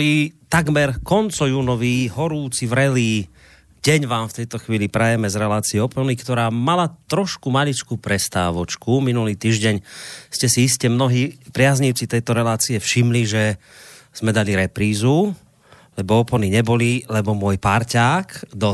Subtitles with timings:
[0.00, 3.28] Júnový, takmer konco júnový, horúci, vrelý
[3.84, 9.04] deň vám v tejto chvíli prajeme z relácie Oplny, ktorá mala trošku maličkú prestávočku.
[9.04, 9.84] Minulý týždeň
[10.32, 13.60] ste si iste mnohí priaznívci tejto relácie všimli, že
[14.16, 15.36] sme dali reprízu,
[16.00, 18.72] lebo opony neboli, lebo môj párťák do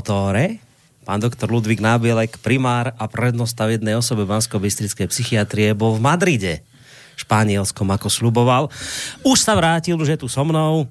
[1.02, 6.62] pán doktor Ludvík Nábielek, primár a prednostav jednej osobe Bansko-Bystrickej psychiatrie, bol v Madride
[7.18, 8.70] Španielskom, ako sluboval.
[9.26, 10.86] Už sa vrátil, už je tu so mnou.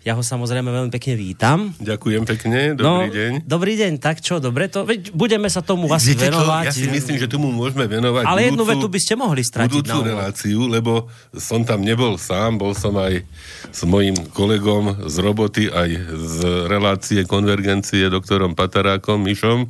[0.00, 1.58] Ja ho samozrejme veľmi pekne vítam.
[1.76, 3.32] Ďakujem pekne, dobrý no, deň.
[3.44, 6.64] Dobrý deň, tak čo, dobre to, veď budeme sa tomu asi Viete venovať.
[6.64, 9.42] Čo, ja si myslím, že tomu môžeme venovať Ale budúcu, jednu vetu by ste mohli
[9.44, 9.84] stratiť.
[9.84, 10.92] Budúcu na reláciu, lebo
[11.36, 13.24] som tam nebol sám, bol som aj
[13.68, 19.68] s mojim kolegom z roboty, aj z relácie konvergencie doktorom Patarákom, Mišom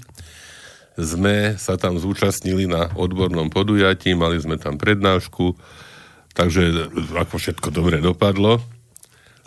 [1.01, 5.57] sme sa tam zúčastnili na odbornom podujatí, mali sme tam prednášku,
[6.35, 8.63] Takže ako všetko dobre dopadlo.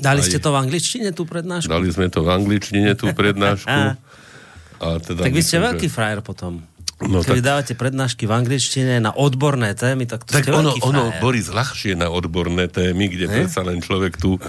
[0.03, 1.71] Dali Aj, ste to v angličtine tú prednášku?
[1.71, 3.71] Dali sme to v angličtine tú prednášku.
[4.83, 5.93] a teda tak vy ste veľký že...
[5.95, 6.59] frajer potom.
[7.03, 7.43] No, Keď tak...
[7.43, 11.51] dávate prednášky v angličtine na odborné témy, tak to tak ste ono, veľký ono, Boris,
[11.51, 14.39] ľahšie na odborné témy, kde predsa len človek tú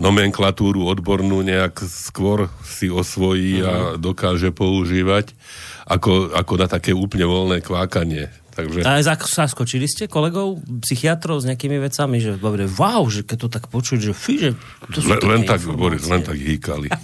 [0.00, 3.68] nomenklatúru odbornú nejak skôr si osvojí uh-huh.
[3.68, 4.00] a mhm.
[4.00, 5.36] dokáže používať,
[5.84, 8.32] ako, ako na také úplne voľné kvákanie.
[8.54, 8.86] Takže...
[8.86, 13.64] A zaskočili ste kolegov, psychiatrov s nejakými vecami, že dobre, wow, že keď to tak
[13.66, 14.50] počuť, že fí, že
[14.94, 16.86] to sú len, len tak, Boris, len tak hýkali.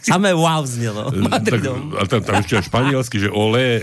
[0.00, 1.10] Samé wow znelo.
[1.32, 1.58] Tak,
[1.98, 3.82] a tam, tam ešte aj španielsky, že ole.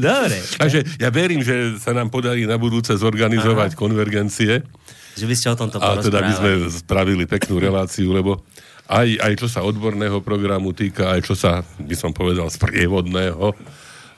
[0.00, 0.36] Dobre.
[0.56, 3.78] Takže ja verím, že sa nám podarí na budúce zorganizovať Aha.
[3.78, 4.64] konvergencie.
[5.12, 8.40] Že by ste o tomto A teda by sme spravili peknú reláciu, lebo
[8.88, 13.52] aj, aj čo sa odborného programu týka, aj čo sa, by som povedal, sprievodného,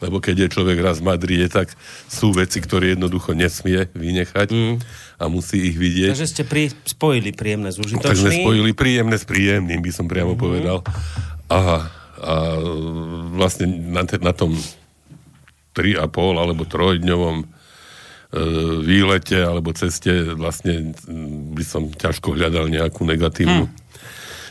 [0.05, 1.73] lebo keď je človek raz v Madride, tak
[2.07, 4.75] sú veci, ktoré jednoducho nesmie vynechať mm.
[5.17, 6.13] a musí ich vidieť.
[6.13, 8.05] Takže ste pri, spojili príjemné s užitočným.
[8.05, 10.41] Takže sme spojili príjemné s príjemným, by som priamo mm.
[10.41, 10.85] povedal.
[11.49, 11.89] A,
[12.21, 12.35] a
[13.33, 14.53] vlastne na, te, na tom
[15.73, 16.05] 3,5
[16.37, 17.47] alebo trojdňovom e,
[18.85, 20.93] výlete alebo ceste vlastne
[21.57, 23.84] by som ťažko hľadal nejakú negatívnu mm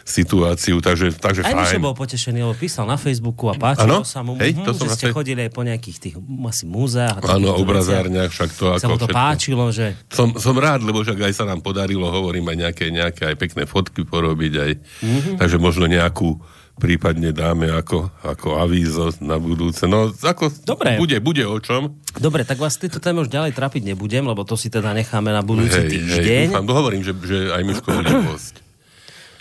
[0.04, 1.80] situáciu, takže, takže aj fajn.
[1.80, 4.08] Aj bol potešený, lebo písal na Facebooku a páčilo ano?
[4.08, 5.16] sa mu, Hej, to hm, som že ste fe...
[5.16, 7.24] chodili aj po nejakých tých asi múzeách.
[7.24, 9.16] Áno, obrazárniach, však to ako sa mu to všetko.
[9.16, 9.96] páčilo, že...
[10.12, 13.64] Som, som rád, lebo však aj sa nám podarilo, hovorím, aj nejaké, nejaké aj pekné
[13.64, 15.36] fotky porobiť, aj, mm-hmm.
[15.40, 16.36] takže možno nejakú
[16.74, 19.86] prípadne dáme ako, ako avízo na budúce.
[19.86, 20.98] No, ako Dobre.
[20.98, 22.02] Bude, bude o čom.
[22.18, 25.46] Dobre, tak vás tieto téme už ďalej trapiť nebudem, lebo to si teda necháme na
[25.46, 26.26] budúci hej, týždeň.
[26.26, 28.12] Hej, dúfam, hovorím, že, že aj Miško bude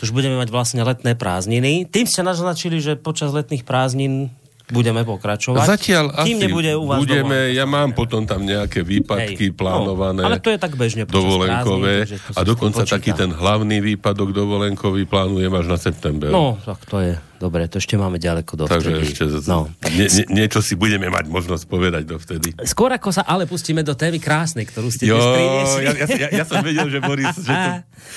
[0.03, 1.87] už budeme mať vlastne letné prázdniny.
[1.87, 4.35] Tým ste naznačili, že počas letných prázdnin
[4.73, 5.69] budeme pokračovať.
[5.69, 9.59] Zatiaľ Kým asi nebude u vás budeme, doma, ja mám potom tam nejaké výpadky Hej,
[9.59, 10.25] plánované.
[10.25, 12.09] No, ale to je tak bežne dovolenkové.
[12.09, 16.33] Prázdnin, a dokonca taký ten hlavný výpadok dovolenkový plánujem až na september.
[16.33, 19.67] No, tak to je Dobre, to ešte máme ďaleko do Takže ešte no.
[19.91, 22.55] nie, nie, niečo si budeme mať možnosť povedať dovtedy.
[22.63, 25.83] Skôr ako sa ale pustíme do témy krásnej, ktorú ste jo, dnes priniesli.
[25.83, 27.35] Ja, ja, ja, som vedel, že Boris...
[27.35, 27.71] Že to...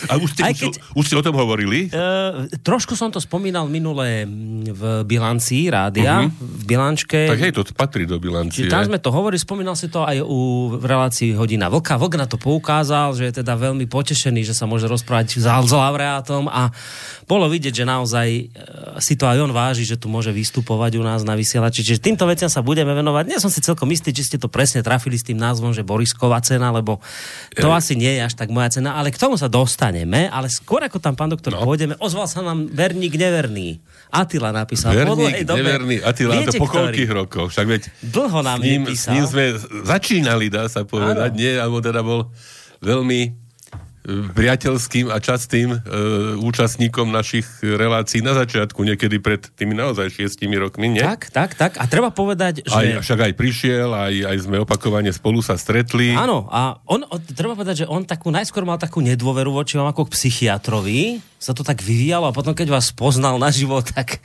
[0.05, 1.89] A už ste, keď, už, už ste o tom hovorili?
[1.89, 4.29] Uh, trošku som to spomínal minule
[4.69, 6.61] v bilancii rádia, uh-huh.
[6.61, 7.25] v bilančke.
[7.25, 8.69] Tak hej, to patrí do bilancie.
[8.69, 11.97] Čiže tam sme to hovorili, spomínal si to aj u v relácii Hodina Vlka.
[11.97, 16.51] Vlk na to poukázal, že je teda veľmi potešený, že sa môže rozprávať s laureátom
[16.51, 16.69] a
[17.25, 18.43] bolo vidieť, že naozaj e,
[19.15, 21.87] si to aj on váži, že tu môže vystupovať u nás na vysielači.
[21.87, 23.31] Čiže týmto veciam sa budeme venovať.
[23.31, 26.43] Nie som si celkom istý, či ste to presne trafili s tým názvom, že Borisková
[26.43, 26.99] cena, lebo
[27.55, 27.73] to e...
[27.73, 30.27] asi nie je až tak moja cena, ale k tomu sa dostaneme.
[30.27, 31.63] Ale skôr ako tam, pán doktor, no.
[31.63, 33.79] pôjdeme, ozval sa nám verník neverný.
[34.11, 34.91] Atila napísal.
[34.91, 37.55] Verník, neverný Atila, Viete, to po koľkých rokoch?
[37.55, 39.55] Však veď Dlho nám s ním, s ním sme
[39.87, 41.39] začínali, dá sa povedať, ano.
[41.39, 42.27] nie, alebo teda bol
[42.83, 43.44] veľmi
[44.05, 45.77] priateľským a častým e,
[46.37, 51.01] účastníkom našich relácií na začiatku, niekedy pred tými naozaj šiestimi rokmi, nie?
[51.01, 51.71] Tak, tak, tak.
[51.81, 52.73] A treba povedať, že...
[52.73, 56.13] Aj, však aj prišiel, aj, aj sme opakovane spolu sa stretli.
[56.13, 57.01] Áno, a on,
[57.33, 61.01] treba povedať, že on takú, najskôr mal takú nedôveru voči vám ako k psychiatrovi,
[61.45, 64.17] sa to tak vyvíjalo a potom, keď vás poznal na život, tak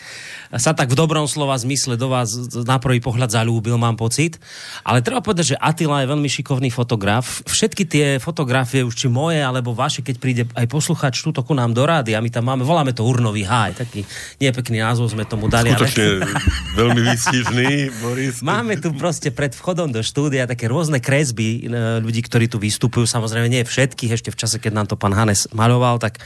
[0.57, 2.33] sa tak v dobrom slova zmysle do vás
[2.65, 4.41] na prvý pohľad zalúbil, mám pocit.
[4.89, 7.45] Ale treba povedať, že Attila je veľmi šikovný fotograf.
[7.45, 11.77] Všetky tie fotografie, už či moje, alebo vaše, keď príde aj posluchač túto ku nám
[11.77, 14.01] do rády a my tam máme, voláme to Urnový háj, taký
[14.41, 15.77] nepekný názov sme tomu dali.
[15.77, 16.33] Skutočne ale...
[16.81, 17.69] veľmi výstižný,
[18.01, 18.41] Boris.
[18.41, 23.05] Máme tu proste pred vchodom do štúdia také rôzne kresby e, ľudí, ktorí tu vystupujú.
[23.05, 26.17] Samozrejme nie všetkých, ešte v čase, keď nám to pán Hanes maloval, tak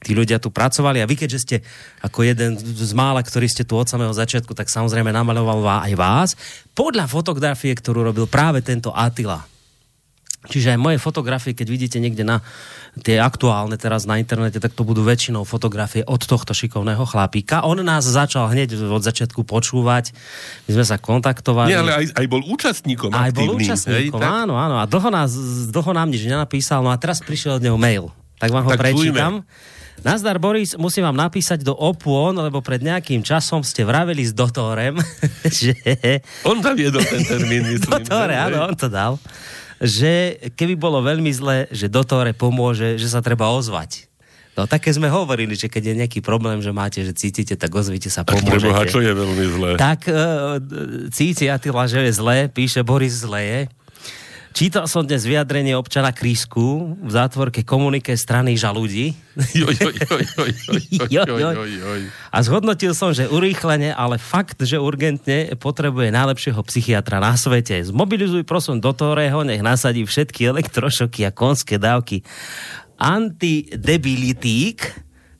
[0.00, 1.56] tí ľudia tu pracovali a vy, keďže ste
[2.00, 6.30] ako jeden z mála, ktorí ste tu od samého začiatku, tak samozrejme namaloval aj vás.
[6.72, 9.44] Podľa fotografie, ktorú robil práve tento Attila,
[10.40, 12.40] Čiže aj moje fotografie, keď vidíte niekde na
[13.04, 17.60] tie aktuálne teraz na internete, tak to budú väčšinou fotografie od tohto šikovného chlapíka.
[17.68, 20.16] On nás začal hneď od začiatku počúvať,
[20.64, 21.68] my sme sa kontaktovali.
[21.68, 24.80] Nie, ale aj, aj bol účastníkom Aj bol aktívnym, účastníkom, hej, áno, áno.
[24.80, 25.30] A dlho, nás,
[25.68, 28.08] dlho nám nič nenapísal, no a teraz prišiel od neho mail.
[28.40, 29.44] Tak vám ho Tak prečítam.
[30.00, 34.96] Nazdar Boris, musím vám napísať do opôn, lebo pred nejakým časom ste vraveli s Dotorem,
[35.60, 35.76] že...
[36.48, 38.00] On zaviedol ten termín, myslím.
[38.00, 39.20] Dotore, áno, on to dal.
[39.80, 44.08] Že keby bolo veľmi zle, že Dotore pomôže, že sa treba ozvať.
[44.56, 48.10] No také sme hovorili, že keď je nejaký problém, že máte, že cítite, tak ozvite
[48.10, 48.92] sa, pomôžete.
[48.92, 49.70] čo je veľmi zlé?
[49.78, 50.58] Tak uh,
[51.14, 53.60] cíti Atila, že je zlé, píše Boris zlé je.
[54.50, 59.14] Čítal som dnes vyjadrenie občana Krísku v zátvorke komunike strany žaludí.
[62.34, 67.78] A zhodnotil som, že urýchlene, ale fakt, že urgentne potrebuje najlepšieho psychiatra na svete.
[67.78, 72.26] Zmobilizuj prosím do Torého, nech nasadí všetky elektrošoky a konské dávky
[73.00, 74.82] antidebilitík,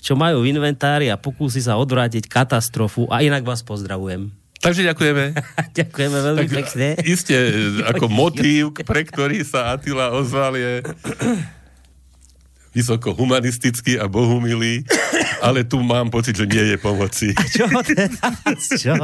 [0.01, 3.05] čo majú v inventári a pokúsi sa odvrátiť katastrofu.
[3.13, 4.40] A inak vás pozdravujem.
[4.61, 5.33] Takže ďakujeme.
[5.81, 6.89] Ďakujeme veľmi pekne.
[7.01, 7.37] Iste,
[7.91, 10.85] ako motív, pre ktorý sa Attila ozval, je
[12.71, 14.87] vysoko humanistický a bohumilý,
[15.41, 17.33] ale tu mám pocit, že nie je pomoci.
[17.51, 18.31] Čo ho teda,
[18.79, 18.95] čo?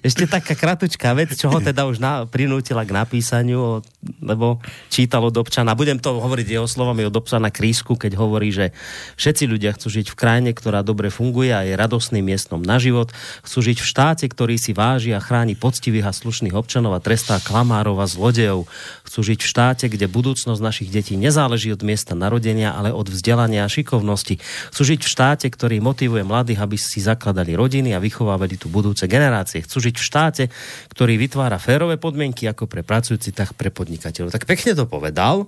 [0.00, 3.84] Ešte taká kratučká vec, čo ho teda už na, prinútila k napísaniu,
[4.20, 4.58] lebo
[4.88, 8.74] čítal od občana, budem to hovoriť jeho slovami od občana Krísku, keď hovorí, že
[9.20, 13.12] všetci ľudia chcú žiť v krajine, ktorá dobre funguje a je radosným miestom na život,
[13.44, 17.38] chcú žiť v štáte, ktorý si váži a chráni poctivých a slušných občanov a trestá
[17.38, 18.66] klamárov a zlodejov.
[19.14, 23.62] Chcú žiť v štáte, kde budúcnosť našich detí nezáleží od miesta narodenia, ale od vzdelania
[23.62, 24.42] a šikovnosti.
[24.74, 29.06] Chcú žiť v štáte, ktorý motivuje mladých, aby si zakladali rodiny a vychovávali tu budúce
[29.06, 29.62] generácie.
[29.62, 30.44] Chcú žiť v štáte,
[30.90, 34.34] ktorý vytvára férové podmienky ako pre pracujúci, tak pre podnikateľov.
[34.34, 35.46] Tak pekne to povedal.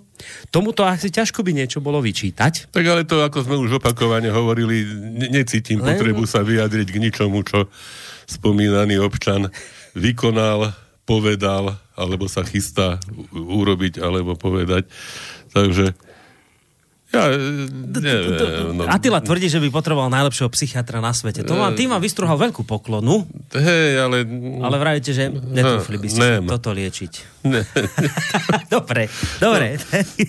[0.54, 2.70] Tomuto asi ťažko by niečo bolo vyčítať.
[2.70, 7.02] Tak ale to, ako sme už opakovane hovorili, ne- necítim Len- potrebu sa vyjadriť k
[7.02, 7.66] ničomu, čo
[8.30, 9.50] spomínaný občan
[9.98, 12.98] vykonal, povedal, alebo sa chystá
[13.32, 14.90] urobiť, alebo povedať.
[15.54, 15.94] Takže
[17.14, 17.38] ja e,
[17.70, 18.74] neviem.
[18.74, 21.46] No, Atila tvrdí, že by potreboval najlepšieho psychiatra na svete.
[21.46, 23.22] To vám, tým vám vystruhal veľkú poklonu,
[23.54, 24.26] hej, ale...
[24.58, 26.44] ale vravíte, že netrúfli by ste Nem.
[26.50, 27.12] toto liečiť.
[27.46, 27.62] Ne,
[28.74, 29.06] dobre,
[29.38, 29.78] dobre.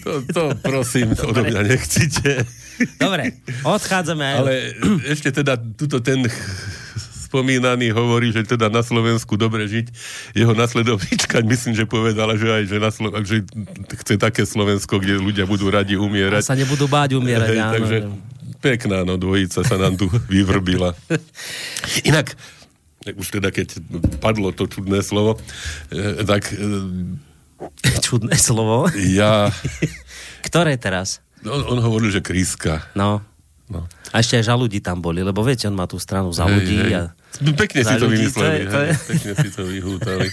[0.05, 2.45] to, to prosím, odo mňa nechcite.
[3.01, 4.37] dobre, odchádzame aj...
[4.37, 4.53] Ale
[5.09, 6.29] ešte teda tuto ten
[7.27, 9.91] spomínaný hovorí, že teda na Slovensku dobre žiť.
[10.31, 13.43] Jeho nasledovnička, myslím, že povedala, že aj že, na Slo- že
[13.99, 16.47] chce také Slovensko, kde ľudia budú radi A umierať.
[16.47, 17.73] sa nebudú báť umierať, Hej, áno.
[17.75, 17.97] takže
[18.57, 20.95] pekná no, dvojica sa nám tu vyvrbila.
[22.09, 22.33] Inak,
[23.07, 23.79] už teda keď
[24.19, 25.35] padlo to čudné slovo,
[25.91, 27.27] eh, tak eh,
[28.05, 28.85] Čudné slovo.
[28.93, 29.49] ja...
[30.45, 31.25] Ktoré teraz?
[31.41, 32.85] On, on hovoril, že kríska.
[32.93, 33.25] No.
[33.67, 33.83] No.
[34.13, 36.79] A ešte aj žaludí tam boli, lebo viete, on má tú stranu za ľudí.
[36.95, 37.16] A...
[37.37, 38.33] Pekne si to vymysleli.
[38.33, 40.27] to je- to je- hej, Pekne si to vyhútali.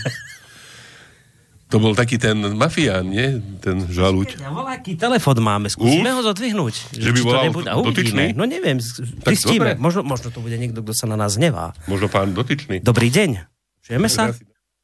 [1.68, 3.42] To bol taký ten mafián, nie?
[3.58, 4.38] Ten žaluť.
[4.38, 6.14] Ja voľaký telefon máme, skúsime Už?
[6.14, 6.74] ho zodvihnúť.
[6.94, 8.24] Že by volal nebude- a dotyčný?
[8.32, 8.78] No neviem,
[9.24, 9.74] Tak dobre.
[9.74, 11.74] Možno, možno to bude niekto, kto sa na nás nevá.
[11.84, 12.78] Možno pán dotyčný.
[12.78, 13.42] Dobrý deň.
[13.82, 14.30] Čujeme sa?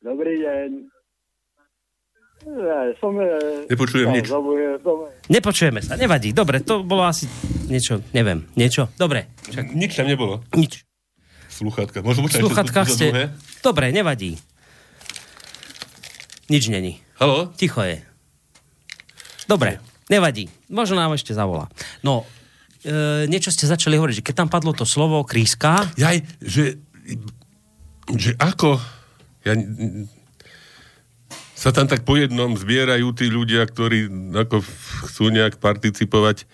[0.02, 0.68] Dobrý deň.
[2.40, 3.12] Ja, som...
[3.14, 4.26] e, Nepočujem nič.
[4.26, 4.42] Som,
[4.80, 4.96] som,
[5.28, 6.32] Nepočujeme sa, nevadí.
[6.32, 7.28] Dobre, to bolo asi
[7.68, 8.88] niečo, neviem, niečo.
[8.96, 10.40] Dobre, Čak, nič tam nebolo.
[10.56, 10.82] nič.
[11.60, 12.00] Sluchatka.
[12.00, 13.12] Možno čo- čo ste...
[13.12, 13.24] druhé?
[13.60, 14.40] Dobre, nevadí.
[16.48, 17.04] Nič není.
[17.20, 17.52] Haló?
[17.52, 18.00] Ticho je.
[19.44, 19.76] Dobre,
[20.08, 20.48] nevadí.
[20.72, 21.68] Možno nám ešte zavolá.
[22.00, 22.24] No,
[22.80, 26.80] e, niečo ste začali hovoriť, že keď tam padlo to slovo kríska, Jaj, že,
[28.16, 28.80] že ako...
[29.44, 29.56] Ja,
[31.60, 34.64] sa tam tak po jednom zbierajú tí ľudia, ktorí ako
[35.12, 36.48] chcú nejak participovať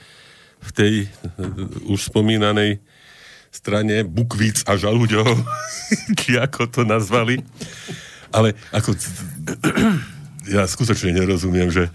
[0.66, 2.82] v tej uh, už spomínanej
[3.56, 5.24] strane Bukvíc a žalúďov,
[6.20, 7.40] či ako to nazvali.
[8.28, 8.92] Ale ako...
[10.46, 11.90] Ja skutočne nerozumiem, že,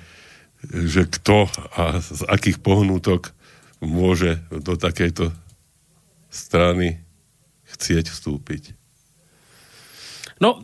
[0.67, 3.31] že kto a z akých pohnutok
[3.79, 5.31] môže do takejto
[6.27, 6.99] strany
[7.63, 8.75] chcieť vstúpiť.
[10.43, 10.59] no,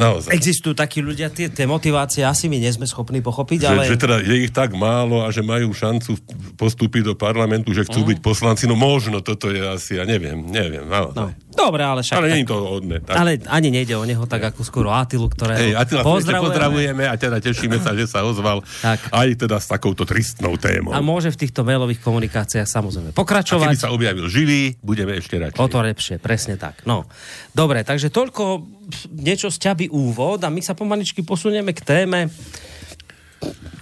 [0.00, 0.32] Naozaj.
[0.32, 3.82] existujú takí ľudia, tie, tie motivácie asi my nie sme schopní pochopiť, Že, ale...
[3.84, 6.16] že teda je ich tak málo a že majú šancu
[6.56, 8.64] postúpiť do parlamentu, že chcú byť poslanci.
[8.64, 10.88] No možno toto je asi, ja neviem, neviem.
[10.88, 11.49] No, Naozaj.
[11.52, 12.16] Dobre, ale však...
[12.16, 12.96] Ale nie je to hodné.
[13.02, 13.14] Tak.
[13.14, 16.46] ale ani nejde o neho tak ako skôr o Atilu, ktorého Hej, a teda pozdravujeme.
[16.46, 17.04] pozdravujeme.
[17.06, 19.10] a teda tešíme sa, že sa ozval Tak.
[19.10, 20.90] aj teda s takouto tristnou témou.
[20.90, 23.76] A môže v týchto mailových komunikáciách samozrejme A keby pokračovať.
[23.76, 25.60] sa objavil živý, budeme ešte radšej.
[25.60, 26.82] O to lepšie, presne tak.
[26.86, 27.04] No,
[27.52, 28.64] dobre, takže toľko
[29.12, 32.20] niečo z ťaby úvod a my sa pomaličky posunieme k téme,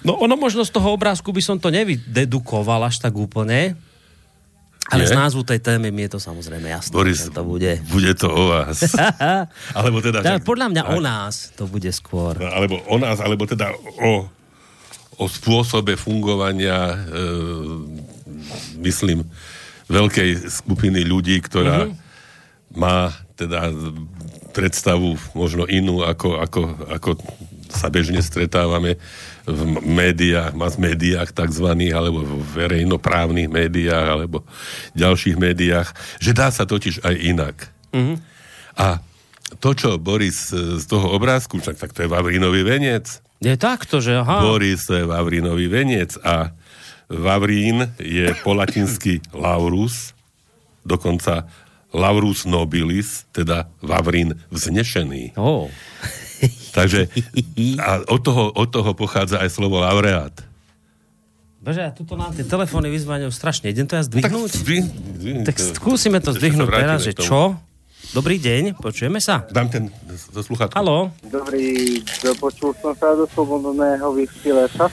[0.06, 3.74] No ono možno z toho obrázku by som to nevydedukoval až tak úplne,
[4.88, 5.12] ale Nie?
[5.12, 7.76] z názvu tej témy mi je to samozrejme jasné, Boris, to bude.
[7.92, 8.88] bude to o vás.
[9.76, 10.24] alebo teda...
[10.24, 12.40] Tak, však- podľa mňa o nás to bude skôr.
[12.40, 13.68] No, alebo o nás, alebo teda
[14.00, 14.24] o,
[15.20, 16.96] o spôsobe fungovania, e,
[18.80, 19.28] myslím,
[19.92, 22.76] veľkej skupiny ľudí, ktorá mm-hmm.
[22.76, 23.68] má teda
[24.56, 27.10] predstavu možno inú, ako, ako, ako
[27.72, 28.96] sa bežne stretávame
[29.48, 34.44] v médiách, mass médiách takzvaných, alebo v verejnoprávnych médiách, alebo
[34.92, 35.88] ďalších médiách,
[36.20, 37.56] že dá sa totiž aj inak.
[37.96, 38.16] Mm-hmm.
[38.78, 39.00] A
[39.56, 43.24] to, čo Boris e, z toho obrázku, však tak to je Vavrínový venec.
[43.40, 44.44] Je takto, že aha.
[44.44, 46.52] Boris to je Vavrínový venec a
[47.08, 50.12] Vavrín je po latinsky laurus,
[50.84, 51.48] dokonca
[51.96, 55.40] laurus nobilis, teda Vavrín vznešený.
[55.40, 55.72] Oh.
[56.78, 57.10] Takže
[57.78, 60.32] a od toho, od toho pochádza aj slovo laureát.
[61.58, 63.68] Bože, ja tuto nám tie telefóny vyzvaňujú strašne.
[63.68, 64.50] Idem to ja zdvihnúť?
[64.54, 64.86] zdvi-
[65.18, 67.58] zdvi- Tak skúsime to zdvihnúť teraz, že čo?
[68.08, 69.42] Dobrý deň, počujeme sa?
[69.50, 69.90] Dám ten
[70.30, 70.78] do sluchátka.
[70.78, 71.10] Haló?
[71.20, 74.86] Dobrý, dopočul som sa do slobodného vysielača.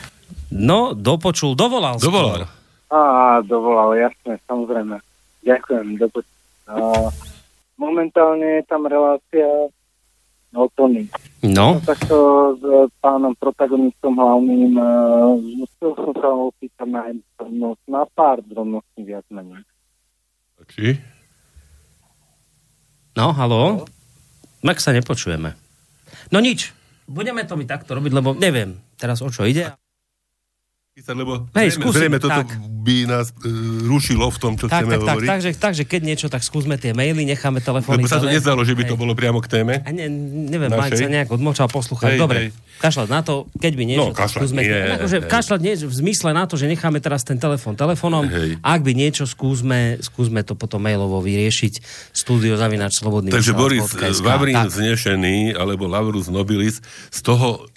[0.49, 1.95] No, dopočul, dovolal.
[1.95, 2.11] skôr.
[2.11, 2.41] Dovolal.
[2.89, 2.99] Á,
[3.45, 4.97] dovolal, jasné, samozrejme.
[5.45, 6.33] Ďakujem, dopočul.
[6.65, 6.75] A,
[7.77, 9.47] momentálne je tam relácia
[10.55, 11.05] o Tony.
[11.45, 12.17] No, Takto
[12.57, 12.63] s
[13.03, 15.38] pánom protagonistom hlavným uh,
[15.77, 19.62] chcel som sa opýtať na, drobnosť, na pár drobností viac menej.
[20.65, 20.97] Či?
[23.13, 23.85] no, haló?
[24.65, 25.53] Tak sa nepočujeme.
[26.33, 26.74] No nič,
[27.05, 29.69] budeme to my takto robiť, lebo neviem teraz o čo ide.
[30.95, 32.55] Lebo Hej, zrejme, skúsim, zrejme toto tak.
[32.55, 33.51] by nás e,
[33.83, 35.27] rušilo v tom, čo Tak, chceme tak, tak, hovoriť.
[35.27, 37.99] takže, takže keď niečo, tak skúsme tie maily, necháme telefóny.
[37.99, 39.01] Lebo sa to nezdalo, že by to Hej.
[39.03, 39.83] bolo priamo k téme.
[39.83, 40.07] A ne,
[40.47, 40.71] neviem?
[40.71, 42.15] Mike sa nejak odmočal poslúchať.
[42.15, 42.49] Hej, Dobre, hej.
[42.79, 44.59] kašľať na to, keď by niečo, No, tak kašľať skúsme.
[44.63, 48.31] nie, akože, kašľať nie v zmysle na to, že necháme teraz ten telefon telefonom.
[48.31, 48.63] Hej.
[48.63, 51.83] Ak by niečo, skúsme, skúsme to potom mailovo vyriešiť.
[52.15, 53.35] Studio zavinač slobodný.
[53.35, 53.83] Takže Boris.
[54.23, 54.71] Vavrín Tak.
[54.71, 56.79] znešený, alebo Laurus nobilis,
[57.11, 57.67] z toho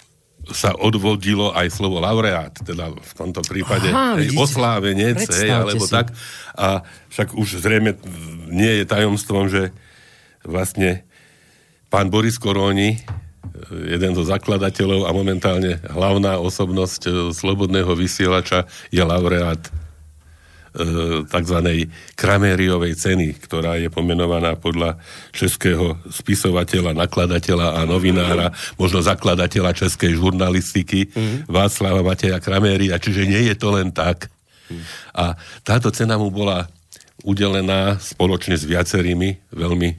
[0.51, 5.93] sa odvodilo aj slovo laureát, teda v tomto prípade Aha, hej, oslávenec, hej, alebo si.
[5.93, 6.11] tak.
[6.57, 7.97] A však už zrejme
[8.49, 9.71] nie je tajomstvom, že
[10.43, 11.05] vlastne
[11.89, 13.01] pán Boris Koróni,
[13.69, 19.59] jeden zo zakladateľov a momentálne hlavná osobnosť e, slobodného vysielača je laureát
[21.27, 21.57] tzv.
[22.15, 24.99] Kramériovej ceny, ktorá je pomenovaná podľa
[25.35, 31.11] českého spisovateľa, nakladateľa a novinára, možno zakladateľa českej žurnalistiky
[31.45, 34.31] Václava Mateja Kraméria, čiže nie je to len tak.
[35.17, 35.33] A
[35.65, 36.69] táto cena mu bola
[37.23, 39.95] udelená spoločne s viacerými veľmi e,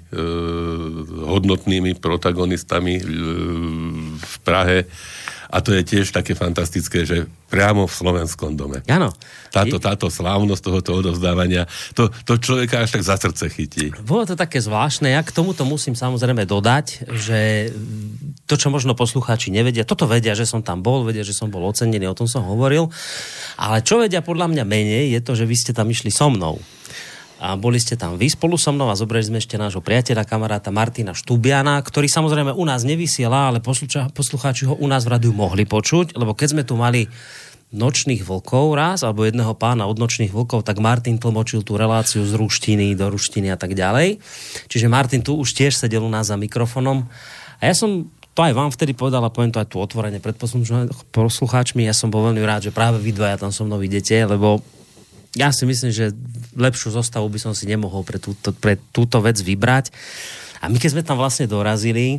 [1.29, 3.03] hodnotnými protagonistami e,
[4.17, 4.89] v Prahe.
[5.51, 8.87] A to je tiež také fantastické, že priamo v slovenskom dome.
[8.87, 9.11] Áno.
[9.51, 11.67] Táto, táto slávnosť tohoto odovzdávania,
[11.99, 13.91] to, to človeka až tak za srdce chytí.
[14.07, 17.75] Bolo to také zvláštne, ja k tomuto musím samozrejme dodať, že
[18.47, 21.67] to, čo možno poslucháči nevedia, toto vedia, že som tam bol, vedia, že som bol
[21.67, 22.87] ocenený, o tom som hovoril,
[23.59, 26.63] ale čo vedia podľa mňa menej, je to, že vy ste tam išli so mnou.
[27.41, 30.69] A boli ste tam vy spolu so mnou a zobrali sme ešte nášho priateľa, kamaráta
[30.69, 35.33] Martina Štubiana, ktorý samozrejme u nás nevysiela, ale posluča- poslucháči ho u nás v radiu
[35.33, 37.09] mohli počuť, lebo keď sme tu mali
[37.71, 42.35] nočných vlkov raz, alebo jedného pána od nočných vlkov, tak Martin tlmočil tú reláciu z
[42.35, 44.19] ruštiny do ruštiny a tak ďalej.
[44.67, 47.07] Čiže Martin tu už tiež sedel u nás za mikrofonom.
[47.57, 50.35] A ja som to aj vám vtedy povedal a poviem to aj tu otvorene pred
[50.35, 50.67] posluch-
[51.15, 51.87] poslucháčmi.
[51.87, 54.61] Ja som bol veľmi rád, že práve vy dvaja tam so mnou idete, lebo
[55.39, 56.11] ja si myslím, že
[56.59, 59.95] lepšiu zostavu by som si nemohol pre túto, pre túto vec vybrať.
[60.61, 62.19] A my keď sme tam vlastne dorazili,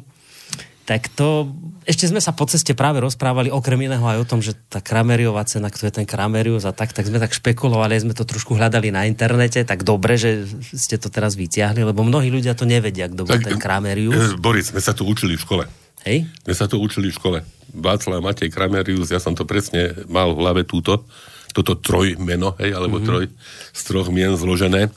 [0.82, 1.48] tak to,
[1.86, 5.46] ešte sme sa po ceste práve rozprávali okrem iného aj o tom, že tá Krameriová
[5.46, 8.90] cena, kto je ten Kramerius a tak, tak sme tak špekulovali, sme to trošku hľadali
[8.90, 13.24] na internete, tak dobre, že ste to teraz vyťahli, lebo mnohí ľudia to nevedia, kto
[13.24, 14.36] bol ten eh, Kramerius.
[14.42, 15.64] Boris, sme sa tu učili v škole.
[16.02, 16.26] Hej?
[16.50, 17.40] My sa to učili v škole.
[17.72, 21.06] Václav Matej Kramerius, ja som to presne mal v hlave túto,
[21.52, 23.08] toto trojmeno, hej, alebo mm-hmm.
[23.08, 23.26] troj,
[23.72, 24.92] z troch mien zložené.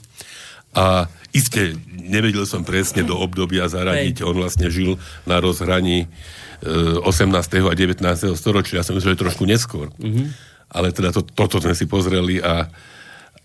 [0.75, 4.23] A iste nevedel som presne do obdobia zaradiť.
[4.23, 4.27] Hej.
[4.27, 6.07] On vlastne žil na rozhraní
[6.63, 7.31] e, 18.
[7.67, 8.03] a 19.
[8.35, 8.79] storočia.
[8.79, 9.91] Ja som myslel, že trošku neskôr.
[9.99, 10.25] Mm-hmm.
[10.75, 12.67] Ale teda to, toto sme si pozreli a,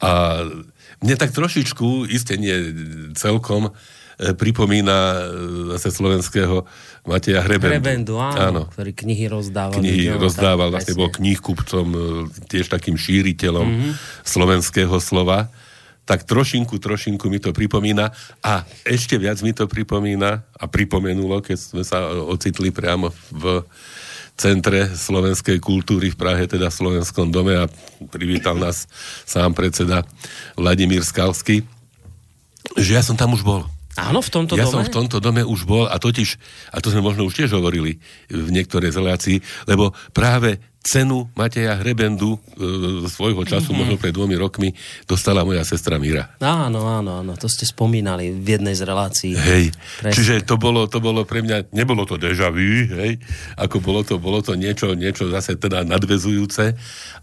[0.03, 0.11] a
[1.01, 2.55] mne tak trošičku, iste nie
[3.17, 3.73] celkom,
[4.37, 5.19] pripomína e,
[5.77, 6.69] zase slovenského
[7.09, 7.81] Mateja Hrebendu.
[7.81, 9.81] Rebendu, áno, ktorý knihy rozdával.
[9.81, 11.99] Knihy ľuďom, rozdával, tak, vlastne bol knihkupcom, e,
[12.53, 13.93] tiež takým šíriteľom mm-hmm.
[14.23, 15.49] slovenského slova.
[16.05, 18.11] Tak trošinku, trošinku mi to pripomína
[18.43, 23.63] a ešte viac mi to pripomína a pripomenulo, keď sme sa ocitli priamo v
[24.35, 27.69] centre slovenskej kultúry v Prahe, teda v Slovenskom dome a
[28.09, 28.89] privítal nás
[29.29, 30.03] sám predseda
[30.57, 31.63] Vladimír Skalsky,
[32.75, 33.69] že ja som tam už bol.
[33.99, 34.75] Áno, v tomto ja dome?
[34.75, 36.39] som v tomto dome už bol a totiž,
[36.71, 37.99] a to sme možno už tiež hovorili
[38.31, 42.39] v niektorej relácii, lebo práve cenu Mateja Hrebendu e,
[43.05, 43.79] svojho času, mm-hmm.
[43.85, 44.73] možno pred dvomi rokmi,
[45.05, 46.33] dostala moja sestra Míra.
[46.41, 49.37] Áno, áno, áno, to ste spomínali v jednej z relácií.
[49.37, 50.15] Hej, Presne.
[50.17, 53.21] čiže to bolo, to bolo pre mňa, nebolo to deja vu, hej,
[53.61, 56.73] ako bolo to, bolo to niečo, niečo zase teda nadvezujúce,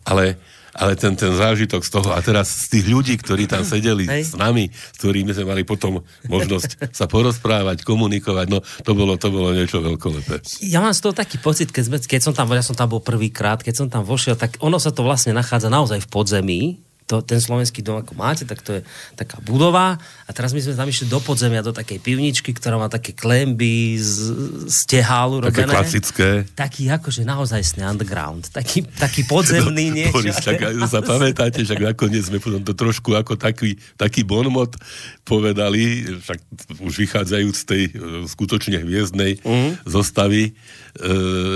[0.05, 0.37] ale
[0.77, 4.31] ale ten, ten zážitok z toho, a teraz z tých ľudí, ktorí tam sedeli Hej.
[4.31, 9.33] s nami, s ktorými sme mali potom možnosť sa porozprávať, komunikovať, no to bolo, to
[9.33, 10.45] bolo niečo veľkolepé.
[10.63, 13.01] Ja mám z toho taký pocit, keď, sme, keď som tam, ja som tam bol
[13.01, 16.61] prvýkrát, keď som tam vošiel, tak ono sa to vlastne nachádza naozaj v podzemí,
[17.07, 18.81] to, ten slovenský dom, ako máte, tak to je
[19.15, 19.95] taká budova
[20.27, 23.95] a teraz my sme tam išli do podzemia, do takej pivničky, ktorá má také klemby
[23.95, 24.35] z,
[24.67, 25.71] z tehálu robené.
[25.71, 26.29] Také klasické.
[26.51, 28.51] Taký akože naozaj underground.
[28.51, 30.19] Taký, taký podzemný no, niečo.
[30.19, 30.59] Boris, tak
[30.91, 34.75] sa pamätáte, že nakoniec sme potom to trošku ako taký, taký bonmot
[35.23, 36.39] povedali, však
[36.83, 37.91] už vychádzajúc z tej e,
[38.27, 39.87] skutočne hviezdnej mm.
[39.87, 40.55] zostavy,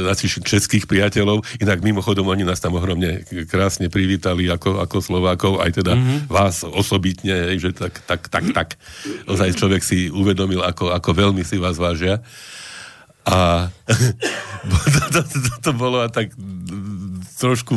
[0.07, 1.41] našich českých priateľov.
[1.59, 6.19] Inak mimochodom oni nás tam ohromne krásne privítali ako, ako Slovákov, aj teda mm-hmm.
[6.29, 8.69] vás osobitne, že tak, tak, tak, tak.
[9.25, 12.21] Ozaj človek si uvedomil, ako, ako veľmi si vás vážia.
[13.25, 13.69] A
[14.93, 16.33] to, to, to, to bolo a tak
[17.37, 17.73] trošku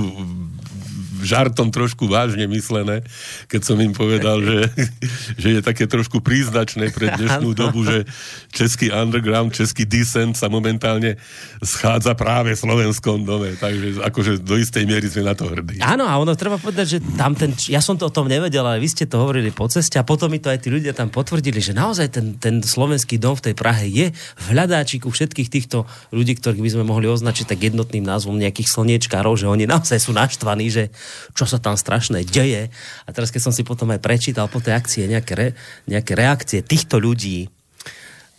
[1.25, 3.03] žartom trošku vážne myslené,
[3.49, 4.59] keď som im povedal, že,
[5.43, 8.05] že je také trošku príznačné pre dnešnú dobu, že
[8.53, 11.17] český underground, český descent sa momentálne
[11.65, 13.57] schádza práve v slovenskom dome.
[13.57, 15.81] Takže akože do istej miery sme na to hrdí.
[15.81, 18.79] Áno, a ono treba povedať, že tam ten, ja som to o tom nevedel, ale
[18.79, 21.59] vy ste to hovorili po ceste a potom mi to aj tí ľudia tam potvrdili,
[21.59, 26.37] že naozaj ten, ten slovenský dom v tej Prahe je v hľadáčiku všetkých týchto ľudí,
[26.37, 30.69] ktorých by sme mohli označiť tak jednotným názvom nejakých slniečkárov, že oni naozaj sú naštvaní,
[30.69, 30.93] že
[31.33, 32.75] čo sa tam strašné deje.
[33.07, 35.49] A teraz, keď som si potom aj prečítal po tej akcie nejaké, re,
[35.87, 37.54] nejaké reakcie týchto ľudí,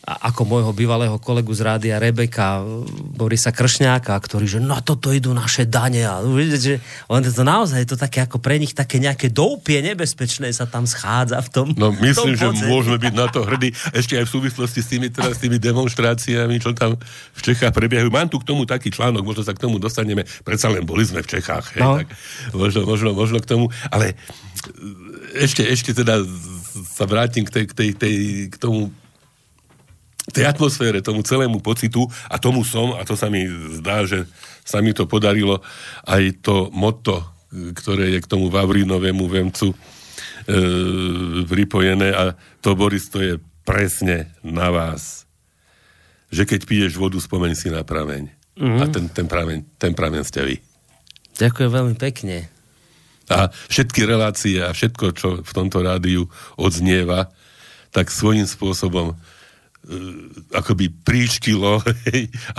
[0.06, 2.62] ako môjho bývalého kolegu z rádia Rebeka
[3.18, 6.76] Borisa Kršňáka, ktorý, že na toto idú naše dane a vidíte, že
[7.10, 10.86] on to naozaj je to také ako pre nich také nejaké doupie nebezpečné sa tam
[10.86, 14.32] schádza v tom No myslím, tom že môžeme byť na to hrdí ešte aj v
[14.38, 17.02] súvislosti s tými, teraz, s tými demonstráciami, čo tam
[17.34, 18.14] v Čechách prebiehajú.
[18.14, 21.26] Mám tu k tomu taký článok, možno sa k tomu dostaneme, predsa len boli sme
[21.26, 21.98] v Čechách, hej, no.
[21.98, 22.14] tak
[22.54, 24.14] možno, možno, možno k tomu, ale
[25.34, 26.22] ešte, ešte teda
[26.94, 28.16] sa vrátim k, tej, k, tej, tej,
[28.54, 28.94] k tomu
[30.34, 33.46] tej atmosfére, tomu celému pocitu a tomu som, a to sa mi
[33.78, 34.26] zdá, že
[34.66, 35.62] sa mi to podarilo,
[36.10, 37.22] aj to motto,
[37.54, 39.78] ktoré je k tomu Vavrinovému vemcu e,
[41.46, 45.30] pripojené a to, Boris, to je presne na vás.
[46.34, 48.34] Že keď piješ vodu, spomeň si na prameň.
[48.58, 48.82] Mm-hmm.
[48.82, 50.56] A ten, ten, prameň, ten prameň ste vy.
[51.38, 52.50] Ďakujem veľmi pekne.
[53.30, 57.34] A všetky relácie a všetko, čo v tomto rádiu odznieva,
[57.90, 59.18] tak svojím spôsobom
[60.52, 61.82] akoby príčkilo,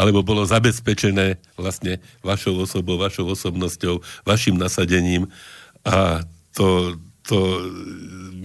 [0.01, 5.27] alebo bolo zabezpečené vlastne vašou osobou, vašou osobnosťou, vašim nasadením.
[5.87, 6.23] A
[6.55, 7.67] to, to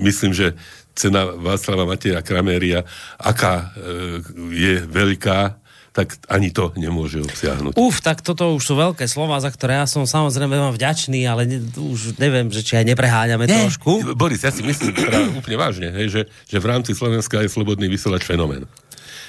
[0.02, 0.58] myslím, že
[0.98, 2.84] cena Václava Mateja Kraméria,
[3.18, 5.61] aká e, je veľká,
[5.92, 7.76] tak ani to nemôže obsiahnuť.
[7.76, 11.44] Uf, tak toto už sú veľké slova, za ktoré ja som samozrejme vám vďačný, ale
[11.44, 13.68] ne, už neviem, že či aj nepreháňame Nie.
[13.68, 14.16] trošku.
[14.16, 17.92] Boris, ja si myslím teda úplne vážne, hej, že, že v rámci Slovenska je slobodný
[17.92, 18.64] vysielač fenomén.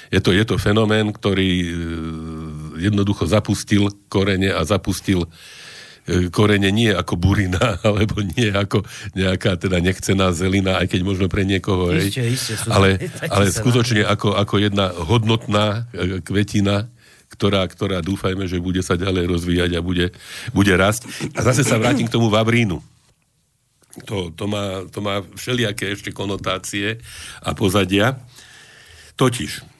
[0.07, 1.69] Je to, je to fenomén, ktorý e,
[2.79, 5.27] jednoducho zapustil korene a zapustil e,
[6.31, 8.83] korene nie ako burina, alebo nie ako
[9.15, 12.99] nejaká teda nechcená zelina, aj keď možno pre niekoho, ešte, ešte, ale,
[13.33, 16.91] ale skutočne ako, ako jedna hodnotná e, kvetina,
[17.33, 20.13] ktorá, ktorá dúfajme, že bude sa ďalej rozvíjať a bude,
[20.53, 21.33] bude rásť.
[21.33, 22.77] A zase sa vrátim k tomu Vavrínu.
[24.05, 27.01] To, to, má, to má všelijaké ešte konotácie
[27.41, 28.21] a pozadia.
[29.17, 29.72] Totiž,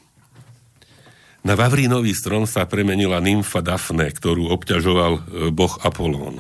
[1.43, 6.39] na Vavrínový strom sa premenila nymfa Dafne, ktorú obťažoval e, boh Apolón.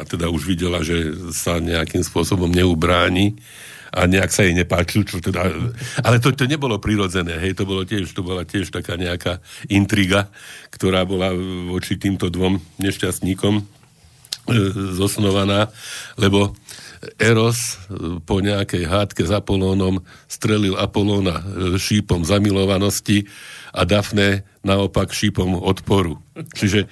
[0.00, 3.36] A teda už videla, že sa nejakým spôsobom neubráni
[3.92, 5.52] a nejak sa jej nepáčil, čo teda...
[6.00, 10.32] Ale to, to nebolo prirodzené, hej, to, bolo tiež, to bola tiež taká nejaká intriga,
[10.72, 11.36] ktorá bola
[11.68, 13.62] voči týmto dvom nešťastníkom e,
[14.96, 15.68] zosnovaná,
[16.16, 16.56] lebo
[17.20, 23.28] Eros e, po nejakej hádke s Apolónom strelil Apolóna e, šípom zamilovanosti
[23.72, 26.20] a Dafne naopak šípom odporu.
[26.54, 26.86] Čiže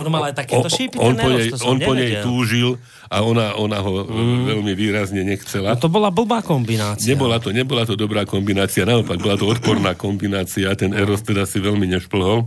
[0.00, 0.96] on mal aj takéto šípy?
[0.96, 2.78] On, po nej, on po nej túžil
[3.10, 4.46] a ona, ona ho mm.
[4.46, 5.74] veľmi výrazne nechcela.
[5.74, 7.10] No to bola blbá kombinácia.
[7.10, 11.58] Nebola to, nebola to dobrá kombinácia, naopak bola to odporná kombinácia, ten Eros teda si
[11.58, 12.46] veľmi nešplhol.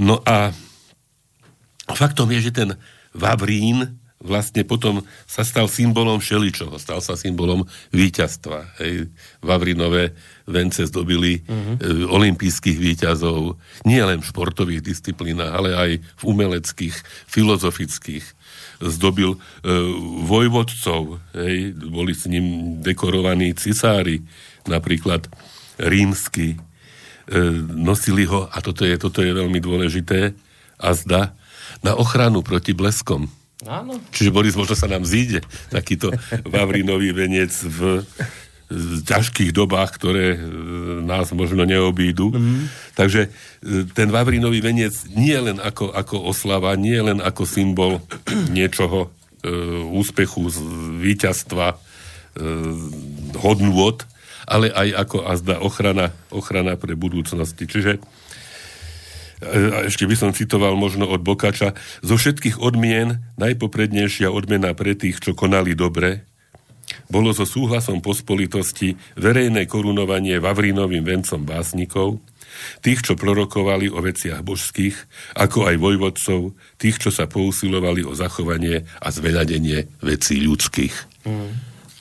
[0.00, 0.56] No a
[1.92, 2.74] faktom je, že ten
[3.12, 6.78] Vavrín vlastne potom sa stal symbolom všeličoho.
[6.78, 8.78] Stal sa symbolom víťazstva.
[8.78, 9.10] Hej.
[9.42, 10.14] Vavrinové
[10.46, 11.76] vence zdobili uh-huh.
[11.82, 16.94] e, olimpijských víťazov nie len v športových disciplínach, ale aj v umeleckých,
[17.26, 18.24] filozofických.
[18.78, 19.38] Zdobil e,
[20.26, 21.74] vojvodcov, hej.
[21.74, 24.22] boli s ním dekorovaní cisári,
[24.70, 25.26] napríklad
[25.82, 26.54] rímsky.
[26.54, 26.58] E,
[27.74, 30.34] nosili ho, a toto je, toto je veľmi dôležité,
[30.82, 31.38] a zda,
[31.86, 33.30] na ochranu proti bleskom
[33.62, 33.98] Áno.
[34.10, 36.10] Čiže Boris, možno sa nám zíde takýto
[36.46, 38.02] Vavrinový venec v
[39.04, 40.38] ťažkých dobách, ktoré e,
[41.04, 42.32] nás možno neobídu.
[42.32, 42.72] Mm.
[42.96, 48.00] Takže e, ten Vavrinový venec nie len ako, ako oslava, nie len ako symbol
[48.56, 49.12] niečoho,
[49.44, 49.50] e,
[49.92, 50.48] úspechu,
[51.00, 51.76] víťazstva, e,
[53.40, 54.00] hodnôt,
[54.48, 57.68] ale aj ako azda ochrana, ochrana pre budúcnosti.
[57.68, 58.02] Čiže
[59.42, 65.18] a ešte by som citoval možno od Bokača, zo všetkých odmien najpoprednejšia odmena pre tých,
[65.18, 66.24] čo konali dobre,
[67.08, 72.20] bolo so súhlasom pospolitosti verejné korunovanie Vavrinovým vencom básnikov,
[72.84, 74.96] tých, čo prorokovali o veciach božských,
[75.36, 76.40] ako aj vojvodcov,
[76.76, 80.94] tých, čo sa pousilovali o zachovanie a zveľadenie vecí ľudských.
[81.24, 81.52] Mm.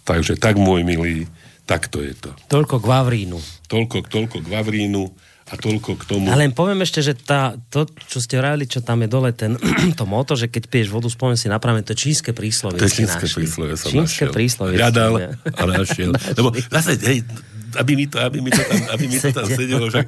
[0.03, 1.29] Takže tak, môj milý,
[1.63, 2.31] takto je to.
[2.51, 3.39] Toľko k Vavrínu.
[3.71, 5.03] Toľko, toľko k Vavrínu
[5.51, 6.25] a toľko k tomu.
[6.31, 9.59] Ale len poviem ešte, že tá, to, čo ste vrajali, čo tam je dole, ten,
[9.99, 12.79] to moto, že keď piješ vodu, spomen si napraveň, to je čínske príslovie.
[12.79, 14.31] To je čínske príslovie som čínske našiel.
[14.31, 14.75] príslovie.
[14.79, 16.15] Hľadal a našiel.
[16.39, 17.27] Lebo zase, hej,
[17.75, 20.07] aby mi to, aby mi to tam, aby mi to tam sedelo, že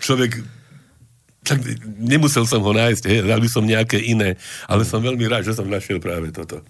[0.00, 0.40] človek
[1.44, 1.60] však
[2.00, 5.52] nemusel som ho nájsť, hej, dal by som nejaké iné, ale som veľmi rád, že
[5.52, 6.64] som našiel práve toto.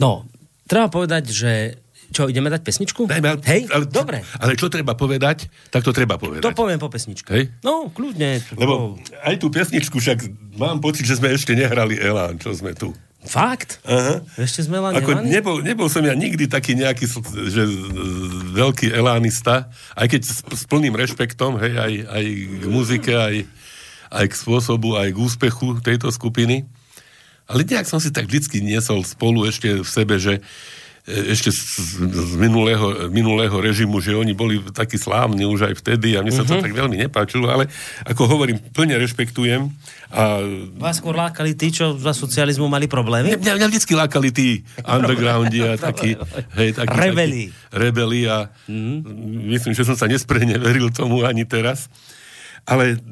[0.00, 0.24] No,
[0.64, 1.76] treba povedať, že
[2.12, 3.08] čo, ideme dať pesničku?
[3.08, 4.22] Dajme, ale, Hej, ale, dobre.
[4.38, 6.44] Ale čo treba povedať, tak to treba povedať.
[6.44, 7.32] To poviem po pesničke.
[7.32, 7.44] Hej?
[7.64, 8.44] No, kľudne.
[8.54, 10.28] Lebo aj tú pesničku však
[10.60, 12.92] mám pocit, že sme ešte nehrali Elán, čo sme tu.
[13.22, 13.78] Fakt?
[13.86, 14.18] Aha.
[14.34, 17.06] Ešte sme Elán Ako nebol, nebol som ja nikdy taký nejaký
[17.46, 17.62] že,
[18.50, 23.46] veľký elánista, aj keď s, s plným rešpektom, hej, aj, aj k muzike, aj,
[24.10, 26.66] aj k spôsobu, aj k úspechu tejto skupiny.
[27.46, 30.42] Ale nejak som si tak vždycky niesol spolu ešte v sebe, že
[31.02, 31.62] ešte z,
[32.06, 36.46] z minulého, minulého režimu, že oni boli takí slávni už aj vtedy a mne sa
[36.46, 36.62] mm-hmm.
[36.62, 37.66] to tak veľmi nepáčilo, ale
[38.06, 39.66] ako hovorím, plne rešpektujem.
[40.14, 40.46] A...
[40.78, 43.34] Vás skôr lákali tí, čo za socializmu mali problémy?
[43.34, 44.62] Mňa, mňa vždycky lákali tí
[44.94, 46.14] undergroundi a takí,
[46.54, 47.50] hej, takí, rebeli.
[47.50, 48.96] Takí, rebeli a mm-hmm.
[49.58, 51.90] myslím, že som sa nesprene veril tomu ani teraz.
[52.62, 53.02] Ale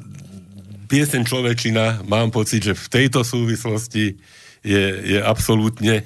[0.87, 4.15] piesen človečina, mám pocit, že v tejto súvislosti
[4.61, 6.03] je, je absolútne e,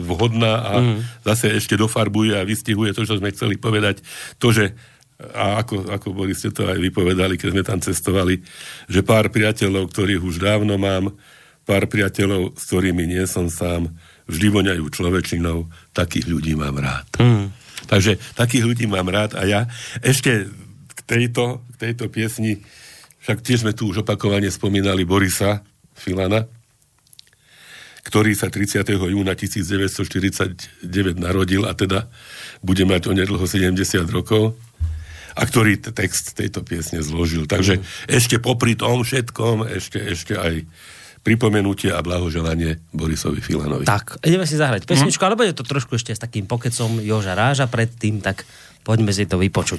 [0.00, 0.98] vhodná a mm.
[1.28, 4.00] zase ešte dofarbuje a vystihuje to, čo sme chceli povedať.
[4.40, 4.72] To, že
[5.22, 8.42] a ako, ako boli ste to aj vypovedali, keď sme tam cestovali,
[8.90, 11.14] že pár priateľov, ktorých už dávno mám,
[11.62, 13.86] pár priateľov, s ktorými nie som sám,
[14.26, 17.06] vždy voňajú človečinou, takých ľudí mám rád.
[17.22, 17.54] Mm.
[17.86, 19.60] Takže takých ľudí mám rád a ja
[20.02, 20.50] ešte
[20.90, 22.62] k tejto, k tejto piesni,
[23.22, 25.62] však tiež sme tu už opakovane spomínali Borisa
[25.94, 26.46] Filana,
[28.02, 28.82] ktorý sa 30.
[28.90, 32.10] júna 1949 narodil a teda
[32.60, 33.78] bude mať onedlho 70
[34.10, 34.58] rokov
[35.32, 37.48] a ktorý text tejto piesne zložil.
[37.48, 37.84] Takže mm.
[38.10, 40.66] ešte popri tom všetkom, ešte, ešte aj
[41.22, 43.86] pripomenutie a blahoželanie Borisovi Filanovi.
[43.86, 45.26] Tak, ideme si zahrať pesničku, mm.
[45.30, 48.42] ale bude to trošku ešte s takým pokecom Joža Ráža predtým, tak
[48.82, 49.78] poďme si to vypočuť.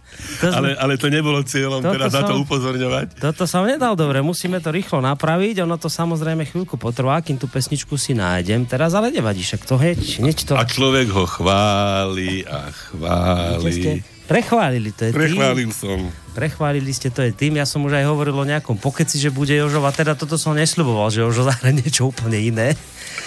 [0.41, 3.05] to ale, ale to nebolo cieľom toto teraz som, na to upozorňovať.
[3.21, 7.45] Toto som nedal dobre, musíme to rýchlo napraviť, ono to samozrejme chvíľku potrvá, kým tú
[7.45, 10.53] pesničku si nájdem teraz, ale nevadí, však to hneď, hneď to...
[10.57, 14.01] A človek ho chváli a chváli.
[14.31, 15.99] Prechválili, to je Prechválil tým, som.
[16.31, 17.59] Prechválili ste to aj tým.
[17.59, 20.55] Ja som už aj hovoril o nejakom pokeci, že bude Jožo, a teda toto som
[20.55, 22.75] nesľuboval, že Jožo zahra niečo úplne iné.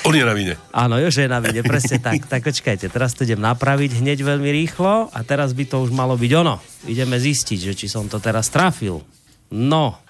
[0.09, 0.57] On je na vine.
[0.73, 2.25] Áno, Jožo je na vine, presne tak.
[2.25, 6.17] Tak počkajte, teraz to idem napraviť hneď veľmi rýchlo a teraz by to už malo
[6.17, 6.61] byť ono.
[6.89, 9.05] Ideme zistiť, že či som to teraz trafil.
[9.53, 10.01] No,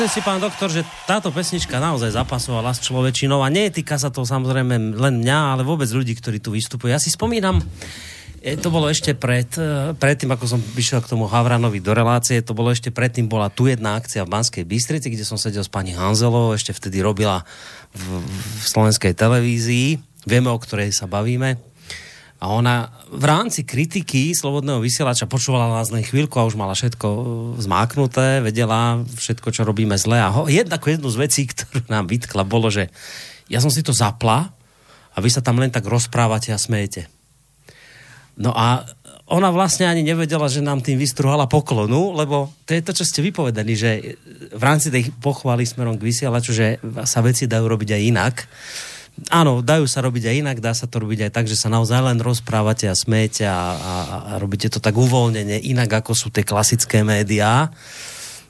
[0.00, 4.08] Myslíte si, pán doktor, že táto pesnička naozaj zapasovala s človečinou a nie týka sa
[4.08, 6.88] to samozrejme len mňa, ale vôbec ľudí, ktorí tu vystupujú.
[6.88, 7.60] Ja si spomínam,
[8.40, 12.40] E, to bolo ešte pred, e, predtým, ako som prišiel k tomu Havranovi do relácie,
[12.40, 15.68] to bolo ešte predtým, bola tu jedna akcia v Banskej Bystrici, kde som sedel s
[15.68, 17.44] pani Hanzelovou, ešte vtedy robila
[17.92, 20.00] v, v slovenskej televízii.
[20.24, 21.60] Vieme, o ktorej sa bavíme.
[22.40, 27.06] A ona v rámci kritiky Slobodného vysielača počúvala nás len chvíľku a už mala všetko
[27.06, 27.20] e,
[27.60, 30.16] zmáknuté, vedela všetko, čo robíme zle.
[30.16, 32.88] A ho, jedna, jednu z vecí, ktorú nám vytkla, bolo, že
[33.52, 34.56] ja som si to zapla
[35.12, 37.12] a vy sa tam len tak rozprávate a smejete.
[38.40, 38.88] No a
[39.30, 43.20] ona vlastne ani nevedela, že nám tým vystruhala poklonu, lebo to je to, čo ste
[43.22, 44.18] vypovedali, že
[44.50, 48.34] v rámci tej pochvaly smerom k vysielaču, že sa veci dajú robiť aj inak.
[49.28, 52.00] Áno, dajú sa robiť aj inak, dá sa to robiť aj tak, že sa naozaj
[52.00, 53.94] len rozprávate a smejete a, a,
[54.32, 57.68] a robíte to tak uvoľnene, inak ako sú tie klasické médiá.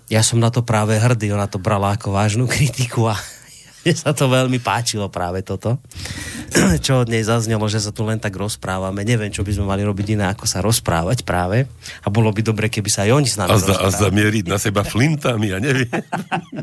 [0.07, 3.19] Ja som na to práve hrdý, ona to brala ako vážnu kritiku a
[3.83, 5.83] mne sa to veľmi páčilo práve toto,
[6.85, 9.03] čo od nej zaznelo, že sa tu len tak rozprávame.
[9.03, 11.67] Neviem, čo by sme mali robiť iné, ako sa rozprávať práve.
[12.05, 14.59] A bolo by dobre, keby sa aj oni s nami a, za, a zamieriť na
[14.61, 15.91] seba flintami, ja neviem.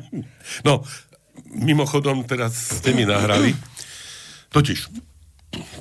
[0.68, 0.86] no,
[1.52, 3.52] mimochodom, teraz ste mi nahrali.
[4.52, 4.88] Totiž,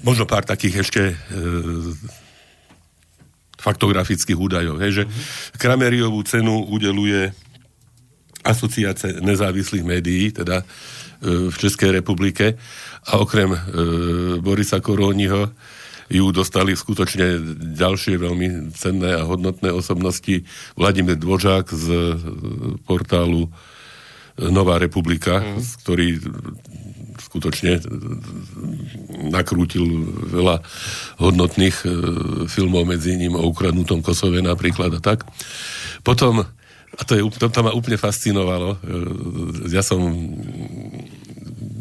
[0.03, 1.15] možno pár takých ešte e,
[3.59, 5.05] faktografických údajov, hej, že.
[5.57, 7.35] Krameriovú cenu udeluje
[8.47, 10.63] asociácia nezávislých médií, teda
[11.17, 12.61] E, v Českej republike
[13.09, 13.59] a okrem e,
[14.45, 15.49] Borisa Koróniho
[16.07, 17.41] ju dostali skutočne
[17.75, 20.45] ďalšie veľmi cenné a hodnotné osobnosti.
[20.77, 22.01] Vladimír Dvořák z e,
[22.85, 23.49] portálu
[24.37, 25.65] Nová republika, mm.
[25.81, 26.21] ktorý
[27.19, 27.81] skutočne
[29.33, 29.85] nakrútil
[30.31, 30.63] veľa
[31.21, 31.77] hodnotných
[32.47, 35.25] filmov, medzi ním o ukradnutom Kosove napríklad a tak.
[36.05, 36.47] Potom
[36.97, 38.73] a to, je, to, to ma úplne fascinovalo.
[38.73, 38.79] E,
[39.69, 40.01] ja som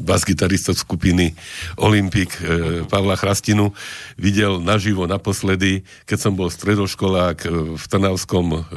[0.06, 1.32] bas-gitarista skupiny
[1.80, 2.39] Olympik e,
[2.86, 3.71] Pavla Chrastinu
[4.19, 8.67] videl naživo naposledy, keď som bol stredoškolák e, v Trnavskom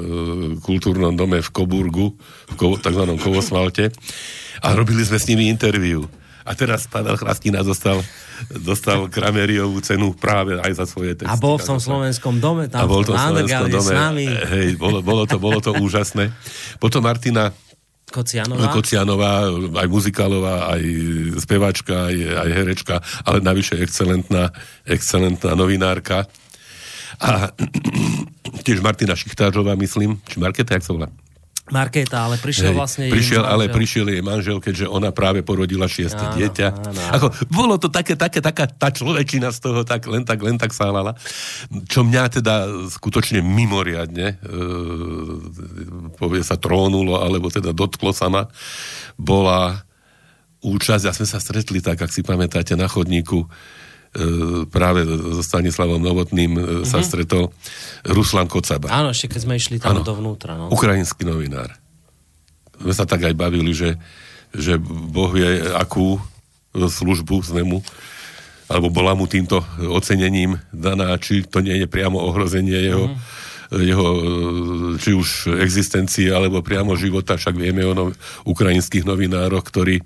[0.63, 2.15] kultúrnom dome v Koburgu,
[2.55, 3.03] v tzv.
[3.19, 3.91] Kovosvalte
[4.63, 6.07] a robili sme s nimi interviu.
[6.49, 8.01] A teraz Pavel Chrastina dostal,
[8.49, 11.29] dostal Krameriovú cenu práve aj za svoje texty.
[11.29, 13.93] A bol v tom slovenskom dome, tam a bol to v slovenskom dome.
[13.93, 14.25] S nami.
[14.25, 16.33] Hej, bolo, bolo, to, bolo to úžasné.
[16.81, 17.53] Potom Martina
[18.09, 18.73] Kocianová.
[18.73, 19.33] Kocianová,
[19.85, 20.83] aj muzikálová, aj
[21.45, 22.95] speváčka, aj, aj herečka,
[23.29, 24.49] ale navyše excelentná,
[24.89, 26.25] excelentná novinárka.
[27.21, 27.53] A
[28.65, 31.13] tiež Martina Šichtářová, myslím, či Marketa, jak sa volá?
[31.71, 36.21] Markéta, ale prišiel Hej, vlastne prišiel, ale prišiel jej manžel, keďže ona práve porodila šieste
[36.21, 36.69] áno, dieťa.
[36.73, 37.01] Áno.
[37.15, 40.73] Ako, bolo to také, také, taká tá človečina z toho tak len tak, len tak
[40.73, 41.17] sálala.
[41.89, 42.55] Čo mňa teda
[42.93, 44.57] skutočne mimoriadne e,
[46.17, 48.49] povie sa trónulo, alebo teda dotklo sa ma,
[49.17, 49.85] bola
[50.59, 53.47] účasť, a sme sa stretli tak, ak si pamätáte, na chodníku
[54.73, 56.85] práve so Stanislavom Novotným mm-hmm.
[56.89, 57.07] sa mhm.
[57.07, 57.45] stretol
[58.09, 58.89] Ruslan Kocaba.
[58.91, 60.57] Áno, ešte keď sme išli tam ano, dovnútra.
[60.57, 60.73] No.
[60.73, 61.77] Ukrajinský novinár.
[62.79, 63.99] My sa tak aj bavili, že,
[64.55, 66.23] že Boh vie, akú
[66.73, 67.81] službu sme mu
[68.69, 73.17] alebo bola mu týmto ocenením daná, či to nie je priamo ohrozenie jeho, mm.
[73.81, 74.09] jeho
[75.01, 78.05] či už existencie, alebo priamo života, však vieme o no,
[78.45, 80.05] ukrajinských novinároch, ktorí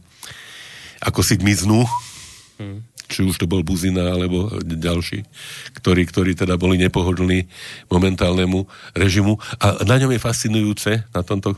[1.03, 5.29] ako si mm či už to bol Buzina alebo ďalší,
[5.77, 7.45] ktorí, ktorí teda boli nepohodlní
[7.93, 8.65] momentálnemu
[8.97, 9.37] režimu.
[9.61, 11.57] A na ňom je fascinujúce, na tomto e,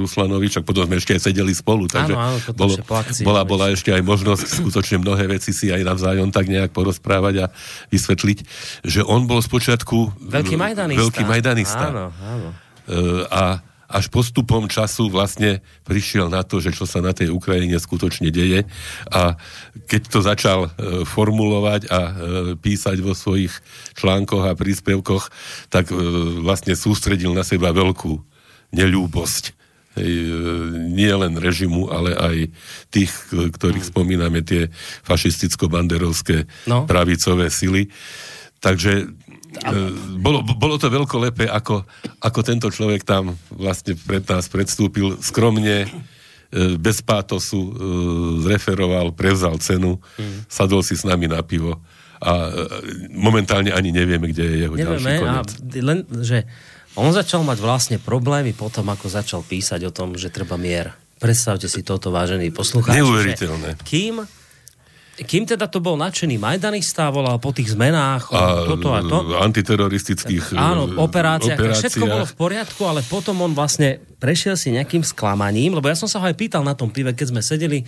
[0.00, 3.68] Ruslanovi, čak potom sme ešte aj sedeli spolu, takže áno, áno, bolo, akcii, bola, bola
[3.68, 7.52] ešte aj možnosť skutočne mnohé veci si aj navzájom tak nejak porozprávať a
[7.92, 8.38] vysvetliť,
[8.88, 11.00] že on bol spočiatku veľký majdanista.
[11.04, 11.84] Veľký majdanista.
[11.92, 12.48] Áno, áno.
[12.88, 12.96] E,
[13.28, 18.28] a až postupom času vlastne prišiel na to, že čo sa na tej Ukrajine skutočne
[18.28, 18.68] deje
[19.08, 19.40] a
[19.88, 20.70] keď to začal e,
[21.08, 22.12] formulovať a e,
[22.60, 23.50] písať vo svojich
[23.96, 25.32] článkoch a príspevkoch,
[25.72, 25.96] tak e,
[26.44, 28.20] vlastne sústredil na seba veľkú
[28.76, 29.56] neľúbosť
[30.94, 32.36] nie len režimu, ale aj
[32.94, 34.70] tých, ktorých spomíname, tie
[35.02, 36.86] fašisticko-banderovské no.
[36.86, 37.90] pravicové sily.
[38.62, 39.10] Takže
[40.20, 41.82] bolo, bolo to veľkolepé, ako,
[42.20, 45.88] ako tento človek tam vlastne pred nás predstúpil skromne, e,
[46.76, 47.70] bez pátosu e,
[48.44, 50.50] zreferoval, prevzal cenu, mm.
[50.52, 51.80] sadol si s nami na pivo
[52.18, 52.50] a
[53.14, 55.48] momentálne ani nevieme, kde je jeho Nevieme, ďalší koniec.
[55.54, 56.38] A len, že
[56.98, 60.98] on začal mať vlastne problémy potom, ako začal písať o tom, že treba mier.
[61.22, 62.98] Predstavte si toto, vážení poslucháči.
[62.98, 63.78] Neuveriteľné.
[63.86, 64.26] Kým
[65.18, 69.34] kým teda to bol nadšený majdanista, volal po tých zmenách, a, toto a to.
[69.34, 71.90] Antiteroristických Áno, operáciách, operácia.
[71.90, 76.06] všetko bolo v poriadku, ale potom on vlastne prešiel si nejakým sklamaním, lebo ja som
[76.06, 77.82] sa ho aj pýtal na tom pive, keď sme sedeli,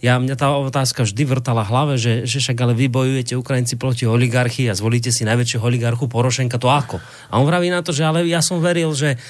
[0.00, 4.08] ja, mňa tá otázka vždy vrtala hlave, že, že však ale vy bojujete Ukrajinci proti
[4.08, 6.96] oligarchii a zvolíte si najväčšieho oligarchu Porošenka, to ako?
[7.28, 9.20] A on vraví na to, že ale ja som veril, že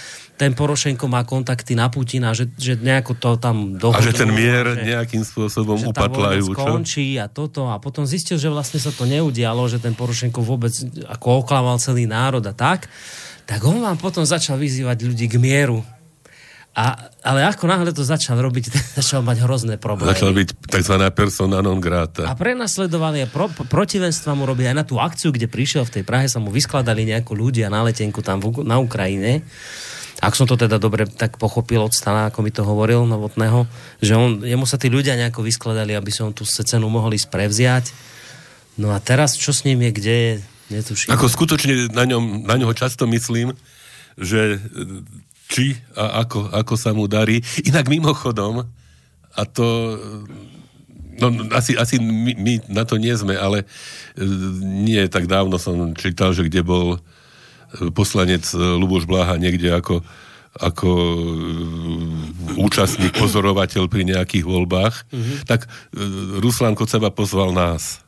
[0.41, 4.01] ten Porošenko má kontakty na Putina, že, že nejako to tam dohodnú.
[4.01, 6.49] A že ten mier že, nejakým spôsobom že upatlajú.
[6.49, 7.69] Že skončí a toto.
[7.69, 10.73] A potom zistil, že vlastne sa to neudialo, že ten Porošenko vôbec
[11.13, 12.89] ako oklamal celý národ a tak.
[13.45, 15.85] Tak on vám potom začal vyzývať ľudí k mieru.
[16.73, 18.73] A, ale ako náhle to začal robiť,
[19.05, 20.17] začal mať hrozné problémy.
[20.17, 20.97] Začal byť tzv.
[21.13, 22.25] persona non grata.
[22.25, 26.05] A prenasledovali a pro, protivenstva mu robia aj na tú akciu, kde prišiel v tej
[26.09, 29.45] Prahe, sa mu vyskladali nejako ľudia na letenku tam v, na Ukrajine
[30.21, 33.65] ak som to teda dobre tak pochopil od Stana, ako mi to hovoril Novotného,
[34.05, 37.93] že on, jemu sa tí ľudia nejako vyskladali, aby som tú cenu mohli sprevziať.
[38.77, 40.33] No a teraz, čo s ním je, kde je,
[40.77, 41.11] netuším.
[41.17, 43.57] Ako skutočne na, ňom, na ňoho často myslím,
[44.21, 44.61] že
[45.51, 47.43] či a ako, ako sa mu darí.
[47.67, 48.69] Inak mimochodom,
[49.35, 49.67] a to
[51.21, 53.69] No, asi, asi my, my na to nie sme, ale
[54.17, 54.25] e,
[54.65, 56.97] nie tak dávno som čítal, že kde bol
[57.95, 60.03] poslanec e, Luboš Bláha niekde ako,
[60.59, 65.37] ako e, účastník, pozorovateľ pri nejakých voľbách, mm-hmm.
[65.47, 65.69] tak e,
[66.43, 68.03] Ruslan Koceba pozval nás.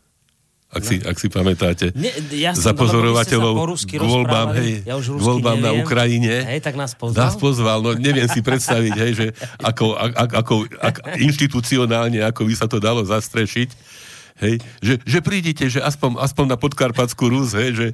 [0.72, 0.88] Ak, no.
[0.88, 1.92] si, ak si pamätáte.
[1.92, 6.48] Ne, ja za pozorovateľov k voľbám, hej, ja už voľbám na Ukrajine.
[6.48, 7.28] Hej, tak nás pozval.
[7.28, 9.26] Nás pozval, no neviem si predstaviť, hej, že
[9.60, 13.91] ako, ako, ako, ako inštitucionálne, ako by sa to dalo zastrešiť
[14.40, 17.88] hej, že, že prídite, že aspoň, aspoň na podkarpatskú Rus, hej, že,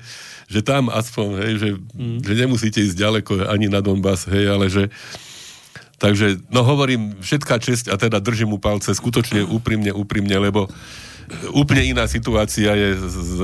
[0.47, 2.19] že tam aspoň, hej, že, mm.
[2.23, 4.93] že nemusíte ísť ďaleko ani na Donbass, hej, ale že
[5.99, 10.71] takže, no hovorím, všetká česť a teda držím mu palce skutočne úprimne, úprimne, lebo
[11.53, 13.39] úplne iná situácia je z,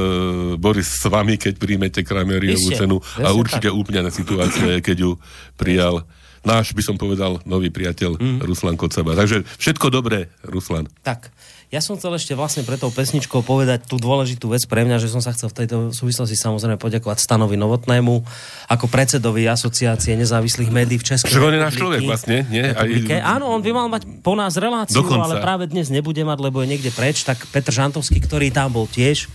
[0.56, 3.76] Boris s vami, keď príjmete Krameriovú cenu a určite tak.
[3.76, 5.10] úplne iná situácia je, keď ju
[5.58, 6.06] prijal
[6.44, 8.38] náš, by som povedal, nový priateľ mm.
[8.44, 9.16] Ruslan Kocaba.
[9.16, 10.88] Takže všetko dobré, Ruslan.
[11.00, 11.32] Tak.
[11.74, 15.10] Ja som chcel ešte vlastne pre tou pesničkou povedať tú dôležitú vec pre mňa, že
[15.10, 18.22] som sa chcel v tejto súvislosti samozrejme poďakovať Stanovi Novotnému
[18.70, 21.50] ako predsedovi asociácie nezávislých médií v Českej republike.
[21.50, 22.62] on je náš človek vlastne, nie?
[22.62, 22.86] Aj...
[23.26, 25.26] Áno, on by mal mať po nás reláciu, Dokonca.
[25.26, 28.86] ale práve dnes nebude mať, lebo je niekde preč, tak Petr Žantovský, ktorý tam bol
[28.86, 29.26] tiež,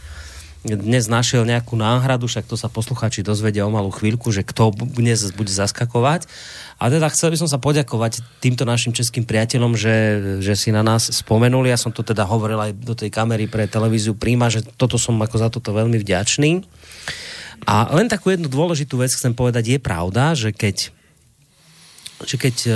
[0.60, 5.24] dnes našiel nejakú náhradu, však to sa posluchači dozvedia o malú chvíľku, že kto dnes
[5.32, 6.28] bude zaskakovať.
[6.76, 9.96] A teda chcel by som sa poďakovať týmto našim českým priateľom, že,
[10.44, 11.72] že si na nás spomenuli.
[11.72, 15.16] Ja som to teda hovoril aj do tej kamery pre televíziu Príma, že toto som
[15.16, 16.68] ako za toto veľmi vďačný.
[17.64, 19.76] A len takú jednu dôležitú vec chcem povedať.
[19.76, 20.92] Je pravda, že keď
[22.24, 22.76] že keď uh,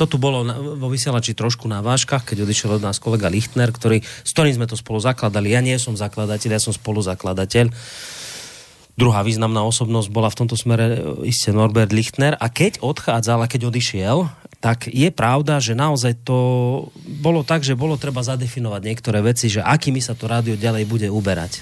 [0.00, 3.68] to tu bolo na, vo vysielači trošku na váškach, keď odišiel od nás kolega Lichtner,
[3.68, 5.52] ktorý, s ktorým sme to spolu zakladali.
[5.52, 7.68] Ja nie som zakladateľ, ja som spoluzakladateľ.
[8.96, 13.50] Druhá významná osobnosť bola v tomto smere e, iste Norbert Lichtner a keď odchádzal a
[13.50, 14.24] keď odišiel,
[14.56, 16.38] tak je pravda, že naozaj to
[17.20, 21.08] bolo tak, že bolo treba zadefinovať niektoré veci, že akými sa to rádio ďalej bude
[21.12, 21.60] uberať.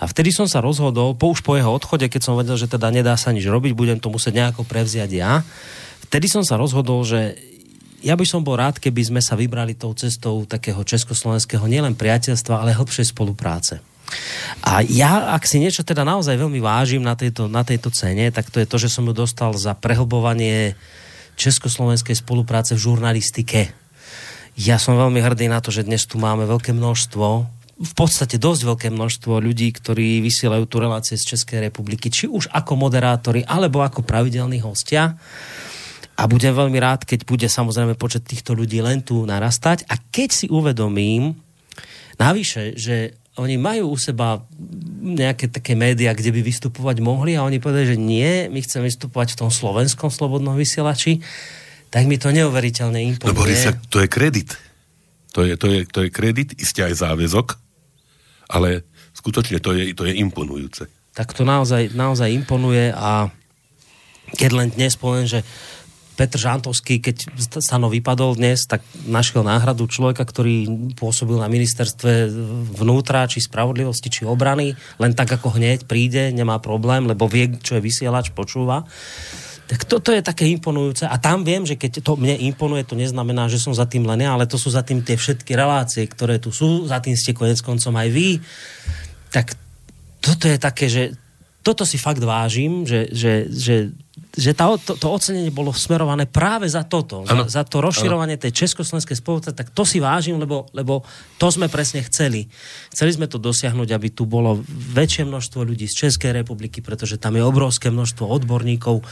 [0.00, 2.90] A vtedy som sa rozhodol, po už po jeho odchode, keď som vedel, že teda
[2.90, 5.46] nedá sa nič robiť, budem to musieť nejako prevziať ja,
[6.08, 7.36] vtedy som sa rozhodol, že
[8.02, 12.62] ja by som bol rád, keby sme sa vybrali tou cestou takého československého nielen priateľstva,
[12.62, 13.78] ale hĺbšej spolupráce.
[14.60, 18.52] A ja, ak si niečo teda naozaj veľmi vážim na tejto, na tejto cene, tak
[18.52, 20.76] to je to, že som ju dostal za prehlbovanie
[21.40, 23.72] československej spolupráce v žurnalistike.
[24.58, 27.48] Ja som veľmi hrdý na to, že dnes tu máme veľké množstvo
[27.82, 32.46] v podstate dosť veľké množstvo ľudí, ktorí vysielajú tu relácie z Českej republiky, či už
[32.54, 35.18] ako moderátori, alebo ako pravidelní hostia.
[36.22, 39.90] A budem veľmi rád, keď bude samozrejme počet týchto ľudí len tu narastať.
[39.90, 41.34] A keď si uvedomím,
[42.14, 44.44] navyše, že oni majú u seba
[45.02, 49.34] nejaké také médiá, kde by vystupovať mohli a oni povedali, že nie, my chceme vystupovať
[49.34, 51.24] v tom slovenskom slobodnom vysielači,
[51.88, 53.32] tak mi to neuveriteľne imponuje.
[53.32, 54.54] No Boris, to je kredit.
[55.32, 57.56] To je, to je, to je kredit, isté aj záväzok,
[58.52, 58.84] ale
[59.16, 60.84] skutočne to je, to je imponujúce.
[61.16, 63.32] Tak to naozaj, naozaj imponuje a
[64.36, 65.40] keď len dnes poviem, že
[66.12, 72.28] Petr Žantovský, keď Stano vypadol dnes, tak našiel náhradu človeka, ktorý pôsobil na ministerstve
[72.76, 77.80] vnútra, či spravodlivosti, či obrany, len tak ako hneď príde, nemá problém, lebo vie, čo
[77.80, 78.84] je vysielač, počúva.
[79.72, 81.08] Tak toto je také imponujúce.
[81.08, 84.20] A tam viem, že keď to mne imponuje, to neznamená, že som za tým len
[84.20, 87.32] ja, ale to sú za tým tie všetky relácie, ktoré tu sú, za tým ste
[87.32, 88.36] konec koncom aj vy.
[89.32, 89.56] Tak
[90.20, 91.16] toto je také, že
[91.62, 93.74] toto si fakt vážim, že, že, že
[94.32, 98.44] že tá, to, to ocenenie bolo smerované práve za toto, za, za to rozširovanie ano.
[98.48, 101.04] tej československej spoločnosti, tak to si vážim, lebo, lebo
[101.36, 102.48] to sme presne chceli.
[102.88, 104.64] Chceli sme to dosiahnuť, aby tu bolo
[104.96, 109.04] väčšie množstvo ľudí z Českej republiky, pretože tam je obrovské množstvo odborníkov,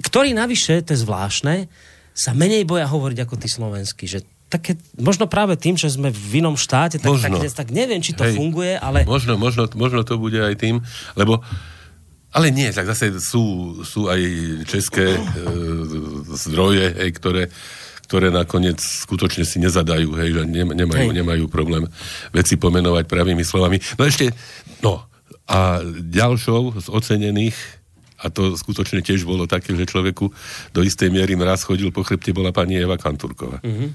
[0.00, 1.68] ktorí navyše, to je zvláštne,
[2.16, 6.40] sa menej boja hovoriť ako tí slovenskí, že také, možno práve tým, že sme v
[6.40, 9.04] inom štáte, tak, tak, tak neviem, či to Hej, funguje, ale...
[9.04, 10.80] Možno, možno, možno to bude aj tým,
[11.18, 11.44] lebo
[12.36, 14.20] ale nie, tak zase sú, sú aj
[14.68, 15.20] české e,
[16.44, 17.42] zdroje, hej, ktoré,
[18.04, 21.16] ktoré nakoniec skutočne si nezadajú, hej, že nemajú, hej.
[21.16, 21.88] nemajú problém
[22.36, 23.80] veci pomenovať pravými slovami.
[23.96, 24.36] No ešte,
[24.84, 25.08] no,
[25.48, 27.56] a ďalšou z ocenených
[28.16, 30.32] a to skutočne tiež bolo také, že človeku
[30.72, 33.60] do istej miery mraz chodil po chrbte, bola pani Eva Kantúrková.
[33.60, 33.88] Mm-hmm.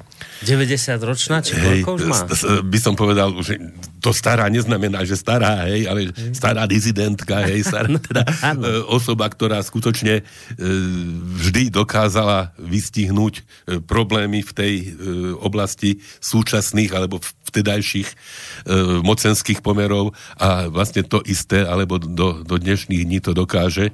[0.45, 2.29] 90 ročná, či hej, už má?
[2.61, 3.57] By som povedal, že
[4.01, 6.33] to stará neznamená, že stará, hej, ale mm.
[6.33, 10.23] stará dizidentka, hej, stará teda e, osoba, ktorá skutočne e,
[11.37, 13.41] vždy dokázala vystihnúť e,
[13.79, 14.73] problémy v tej
[15.37, 18.09] oblasti súčasných alebo vtedajších
[19.03, 23.91] mocenských pomerov a vlastne to isté, alebo do, do dnešných dní to dokáže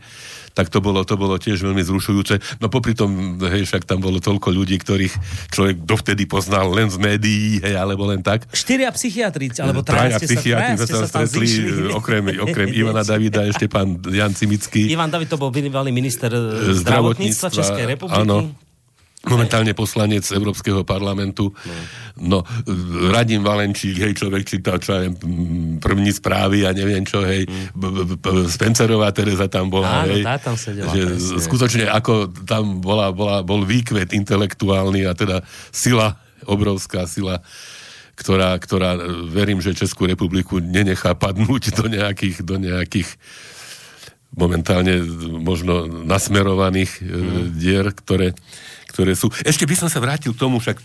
[0.58, 2.58] tak to bolo, to bolo tiež veľmi zrušujúce.
[2.58, 5.14] No popri tom, hej, však tam bolo toľko ľudí, ktorých
[5.53, 8.49] človek dovtedy poznal len z médií, hej, alebo len tak.
[8.49, 13.70] Štyria psychiatrici, alebo traja, traja psychiatri sa, sa, sa stretli, okrem, okrem Ivana Davida, ešte
[13.70, 14.89] pán Jan Cimický.
[14.89, 16.34] Ivan David to bol bývalý minister
[16.82, 18.26] zdravotníctva Českej republiky.
[18.26, 18.49] Áno,
[19.28, 21.52] momentálne poslanec Európskeho parlamentu.
[22.18, 22.42] No,
[23.14, 25.22] Radim Valenčík, hej, človek čítal, čo aj
[25.84, 27.46] první správy a neviem čo, hej,
[28.50, 30.24] Spencerová Teresa tam bola, Áno, hej.
[30.26, 30.90] tá tam sedela.
[30.90, 36.18] Že skutočne ako tam bola, bola, bol výkvet intelektuálny a teda sila,
[36.48, 37.44] obrovská sila
[38.18, 38.98] ktorá, ktorá
[39.30, 43.14] verím, že Českú republiku nenechá padnúť do nejakých, do nejakých
[44.36, 45.02] momentálne
[45.42, 47.56] možno nasmerovaných mm.
[47.56, 48.36] dier, ktoré,
[48.92, 49.32] ktoré sú...
[49.46, 50.82] Ešte by som sa vrátil k tomu, však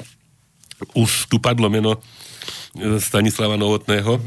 [0.95, 4.19] už tu padlo meno e, Stanislava Novotného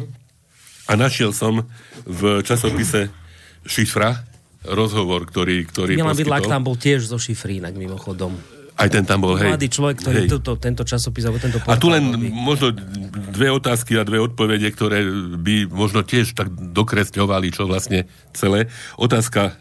[0.86, 1.66] a našiel som
[2.05, 3.09] v časopise
[3.66, 4.24] Šifra
[4.66, 8.34] rozhovor, ktorý, ktorý Milan Vidlák tam bol tiež zo Šifrínak mimochodom.
[8.76, 9.55] Aj ten tam bol, hej.
[9.55, 12.76] Mladý človek, ktorý Tuto, tento časopis alebo tento A tu len možno
[13.32, 15.07] dve otázky a dve odpovede, ktoré
[15.39, 18.67] by možno tiež tak dokresťovali, čo vlastne celé.
[18.99, 19.55] Otázka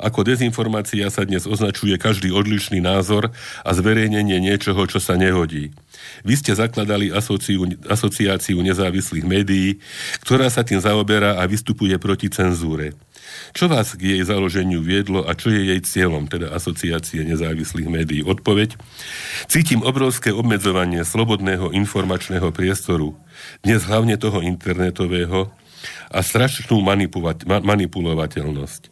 [0.00, 3.28] ako dezinformácia sa dnes označuje každý odlišný názor
[3.60, 5.76] a zverejnenie niečoho, čo sa nehodí.
[6.24, 9.76] Vy ste zakladali asociu, asociáciu nezávislých médií,
[10.24, 12.96] ktorá sa tým zaoberá a vystupuje proti cenzúre.
[13.50, 18.22] Čo vás k jej založeniu viedlo a čo je jej cieľom, teda asociácie nezávislých médií?
[18.22, 18.78] Odpoveď.
[19.50, 23.18] Cítim obrovské obmedzovanie slobodného informačného priestoru,
[23.66, 25.50] dnes hlavne toho internetového,
[26.12, 26.76] a strašnú
[27.64, 28.82] manipulovateľnosť.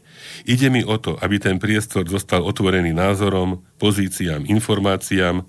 [0.49, 5.45] Ide mi o to, aby ten priestor zostal otvorený názorom, pozíciám, informáciám,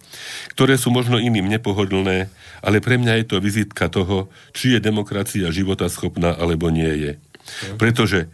[0.53, 2.29] ktoré sú možno iným nepohodlné,
[2.59, 7.11] ale pre mňa je to vizitka toho, či je demokracia životaschopná alebo nie je.
[7.79, 8.29] Pretože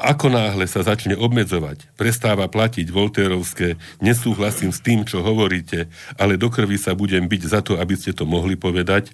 [0.00, 6.48] ako náhle sa začne obmedzovať, prestáva platiť Voltérovské, nesúhlasím s tým, čo hovoríte, ale do
[6.48, 9.12] krvi sa budem byť za to, aby ste to mohli povedať,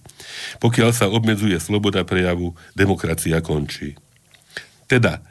[0.63, 3.99] pokiaľ sa obmedzuje sloboda prejavu, demokracia končí.
[4.87, 5.27] Teda,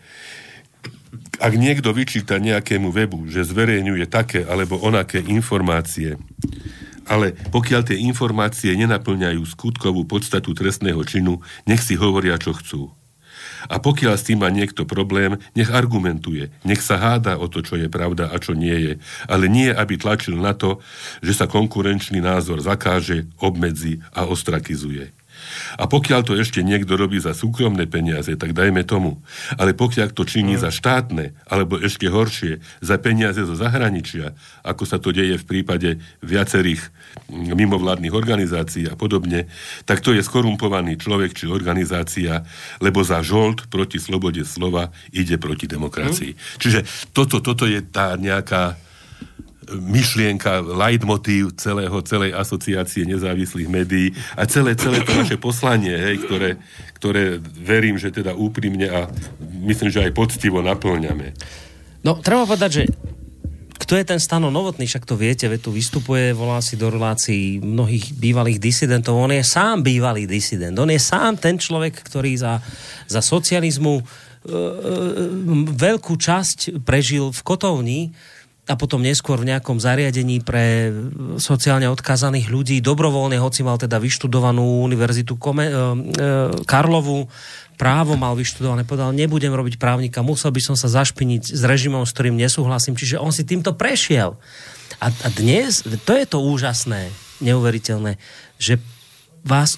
[1.40, 6.20] ak niekto vyčíta nejakému webu, že zverejňuje také alebo onaké informácie,
[7.06, 11.40] ale pokiaľ tie informácie nenaplňajú skutkovú podstatu trestného činu,
[11.70, 12.82] nech si hovoria, čo chcú.
[13.70, 17.76] A pokiaľ s tým má niekto problém, nech argumentuje, nech sa háda o to, čo
[17.80, 18.94] je pravda a čo nie je.
[19.26, 20.84] Ale nie, aby tlačil na to,
[21.26, 25.12] že sa konkurenčný názor zakáže, obmedzi a ostrakizuje.
[25.76, 29.20] A pokiaľ to ešte niekto robí za súkromné peniaze, tak dajme tomu.
[29.58, 30.62] Ale pokiaľ to činí mm.
[30.62, 34.34] za štátne, alebo ešte horšie, za peniaze zo zahraničia,
[34.64, 35.90] ako sa to deje v prípade
[36.22, 36.82] viacerých
[37.30, 39.50] mm, mimovládnych organizácií a podobne,
[39.84, 42.46] tak to je skorumpovaný človek či organizácia,
[42.80, 46.32] lebo za žolt proti slobode slova ide proti demokracii.
[46.34, 46.40] Mm.
[46.62, 46.80] Čiže
[47.12, 48.85] toto, toto je tá nejaká
[49.66, 56.50] myšlienka, leitmotív celého, celej asociácie nezávislých médií a celé, celé to naše poslanie, hej, ktoré,
[57.02, 59.10] ktoré verím, že teda úprimne a
[59.66, 61.34] myslím, že aj poctivo naplňame.
[62.06, 62.84] No, treba povedať, že
[63.86, 67.62] kto je ten Stano Novotný, však to viete, veď tu vystupuje, volá si do relácií
[67.62, 69.20] mnohých bývalých disidentov.
[69.20, 70.74] On je sám bývalý disident.
[70.80, 72.64] On je sám ten človek, ktorý za,
[73.06, 74.58] za socializmu e, e,
[75.76, 78.10] veľkú časť prežil v Kotovni
[78.66, 80.90] a potom neskôr v nejakom zariadení pre
[81.38, 85.78] sociálne odkázaných ľudí, dobrovoľne, hoci mal teda vyštudovanú univerzitu Kome, e, e,
[86.66, 87.30] Karlovu,
[87.78, 92.14] právo mal vyštudované, povedal, nebudem robiť právnika, musel by som sa zašpiniť s režimom, s
[92.18, 92.98] ktorým nesúhlasím.
[92.98, 94.34] Čiže on si týmto prešiel.
[94.98, 97.14] A, a dnes, to je to úžasné,
[97.46, 98.18] neuveriteľné,
[98.58, 98.82] že
[99.46, 99.78] vás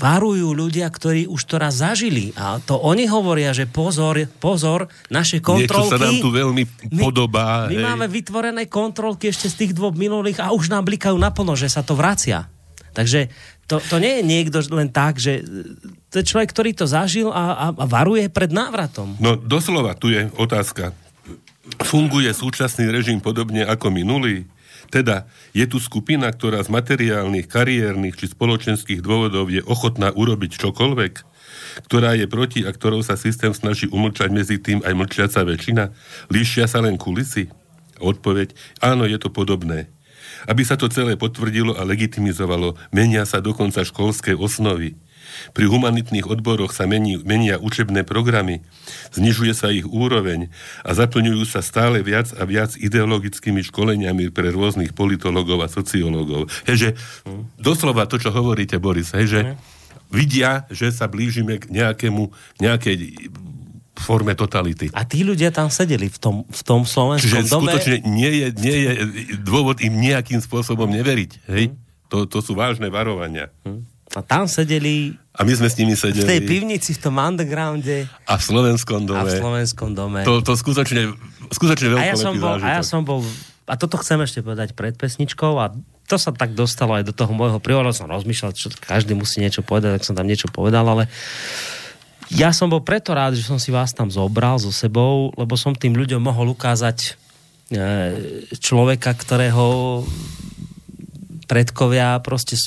[0.00, 2.32] varujú ľudia, ktorí už to raz zažili.
[2.40, 5.92] A to oni hovoria, že pozor, pozor, naše kontrolky...
[5.92, 6.64] Niečo sa nám tu veľmi
[6.96, 7.68] podobá.
[7.68, 11.52] My, my máme vytvorené kontrolky ešte z tých dvoch minulých a už nám blikajú naplno,
[11.52, 12.48] že sa to vracia.
[12.96, 13.28] Takže
[13.68, 15.44] to, to nie je niekto len tak, že
[16.08, 19.20] to je človek, ktorý to zažil a, a, a varuje pred návratom.
[19.20, 20.96] No doslova, tu je otázka.
[21.84, 24.48] Funguje súčasný režim podobne ako minulý?
[24.88, 31.14] Teda je tu skupina, ktorá z materiálnych, kariérnych či spoločenských dôvodov je ochotná urobiť čokoľvek,
[31.84, 35.92] ktorá je proti a ktorou sa systém snaží umlčať medzi tým aj mlčiaca väčšina?
[36.32, 37.52] Líšia sa len kulisy?
[38.00, 38.52] Odpoveď,
[38.84, 39.88] áno, je to podobné.
[40.44, 44.96] Aby sa to celé potvrdilo a legitimizovalo, menia sa dokonca školské osnovy.
[45.52, 48.62] Pri humanitných odboroch sa mení, menia učebné programy,
[49.14, 50.50] znižuje sa ich úroveň
[50.82, 56.50] a zaplňujú sa stále viac a viac ideologickými školeniami pre rôznych politologov a sociológov.
[56.68, 56.94] Heže,
[57.56, 59.56] doslova to, čo hovoríte, Boris, heže,
[60.10, 62.30] vidia, že sa blížime k nejakému,
[62.62, 63.30] nejakej
[63.96, 64.92] forme totality.
[64.92, 67.72] A tí ľudia tam sedeli v tom, v tom slovenskom Čiže dome.
[67.72, 68.90] skutočne nie je, nie je
[69.40, 71.48] dôvod im nejakým spôsobom neveriť.
[71.48, 71.72] Hej?
[72.12, 73.50] To, to sú vážne varovania.
[74.16, 76.48] A tam sedeli A my sme s nimi v tej sedeli.
[76.48, 79.36] pivnici, v tom undergrounde A v slovenskom a v dome.
[79.36, 80.20] slovenskom dome.
[80.24, 81.12] To, to skutočne,
[81.52, 82.88] skutočne a, ja veľkolepý som bol, a ja zážitok.
[82.88, 83.20] som bol,
[83.68, 85.76] a toto chcem ešte povedať pred pesničkou a
[86.08, 89.60] to sa tak dostalo aj do toho môjho príhodu, som rozmýšľal, čo každý musí niečo
[89.60, 91.10] povedať, tak som tam niečo povedal, ale
[92.32, 95.76] ja som bol preto rád, že som si vás tam zobral so sebou, lebo som
[95.76, 97.78] tým ľuďom mohol ukázať e,
[98.58, 100.02] človeka, ktorého
[101.46, 102.58] predkovia proste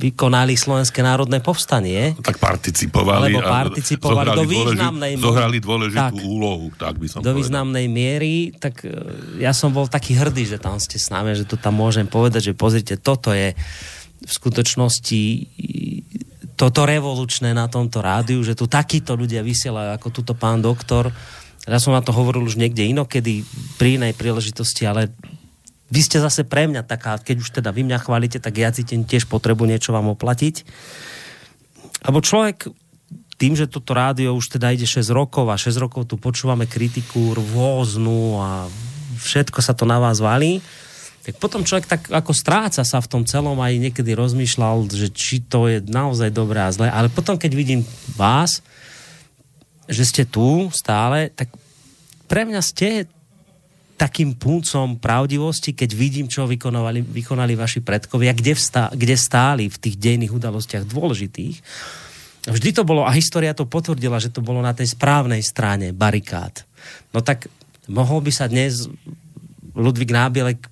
[0.00, 2.16] vykonali Slovenské národné povstanie.
[2.24, 3.36] tak participovali.
[3.36, 6.24] Alebo a participovali do významnej dôležitú, zohrali dôležitú Tak.
[6.24, 7.36] úlohu, tak by som do povedal.
[7.36, 8.96] významnej miery, tak e,
[9.44, 12.52] ja som bol taký hrdý, že tam ste s nami, že to tam môžem povedať,
[12.52, 13.52] že pozrite, toto je
[14.20, 15.20] v skutočnosti
[15.60, 16.00] i,
[16.56, 21.08] toto revolučné na tomto rádiu, že tu takíto ľudia vysielajú ako túto pán doktor.
[21.64, 23.44] Ja som na to hovoril už niekde inokedy,
[23.80, 25.12] pri inej príležitosti, ale
[25.90, 29.02] vy ste zase pre mňa taká, keď už teda vy mňa chválite, tak ja cítim
[29.02, 30.62] tiež potrebu niečo vám oplatiť.
[32.06, 32.70] Lebo človek
[33.36, 37.34] tým, že toto rádio už teda ide 6 rokov a 6 rokov tu počúvame kritiku
[37.34, 38.68] rôznu a
[39.18, 40.62] všetko sa to na vás valí,
[41.20, 45.44] tak potom človek tak ako stráca sa v tom celom aj niekedy rozmýšľal, že či
[45.44, 47.80] to je naozaj dobré a zlé, ale potom keď vidím
[48.16, 48.64] vás,
[49.84, 51.52] že ste tu stále, tak
[52.24, 53.10] pre mňa ste
[54.00, 59.76] takým puncom pravdivosti, keď vidím, čo vykonali, vykonali vaši predkovia, kde, vstá, kde stáli v
[59.76, 61.60] tých dejných udalostiach dôležitých.
[62.48, 66.64] Vždy to bolo, a história to potvrdila, že to bolo na tej správnej strane barikád.
[67.12, 67.52] No tak
[67.84, 68.88] mohol by sa dnes
[69.76, 70.64] Ludvík Nábielek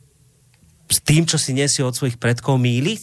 [0.89, 3.03] s tým, čo si nesie od svojich predkov míliť?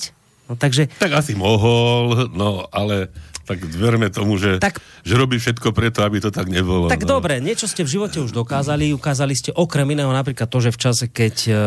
[0.49, 3.13] No takže Tak asi mohol, no ale
[3.45, 6.89] tak verme tomu, že, Tak- že robí všetko preto, aby to tak nebolo.
[6.89, 7.21] Tak no.
[7.21, 8.91] dobre, niečo ste v živote už dokázali.
[8.91, 11.61] Ukázali ste okrem iného napríklad to, že v čase, keď, e,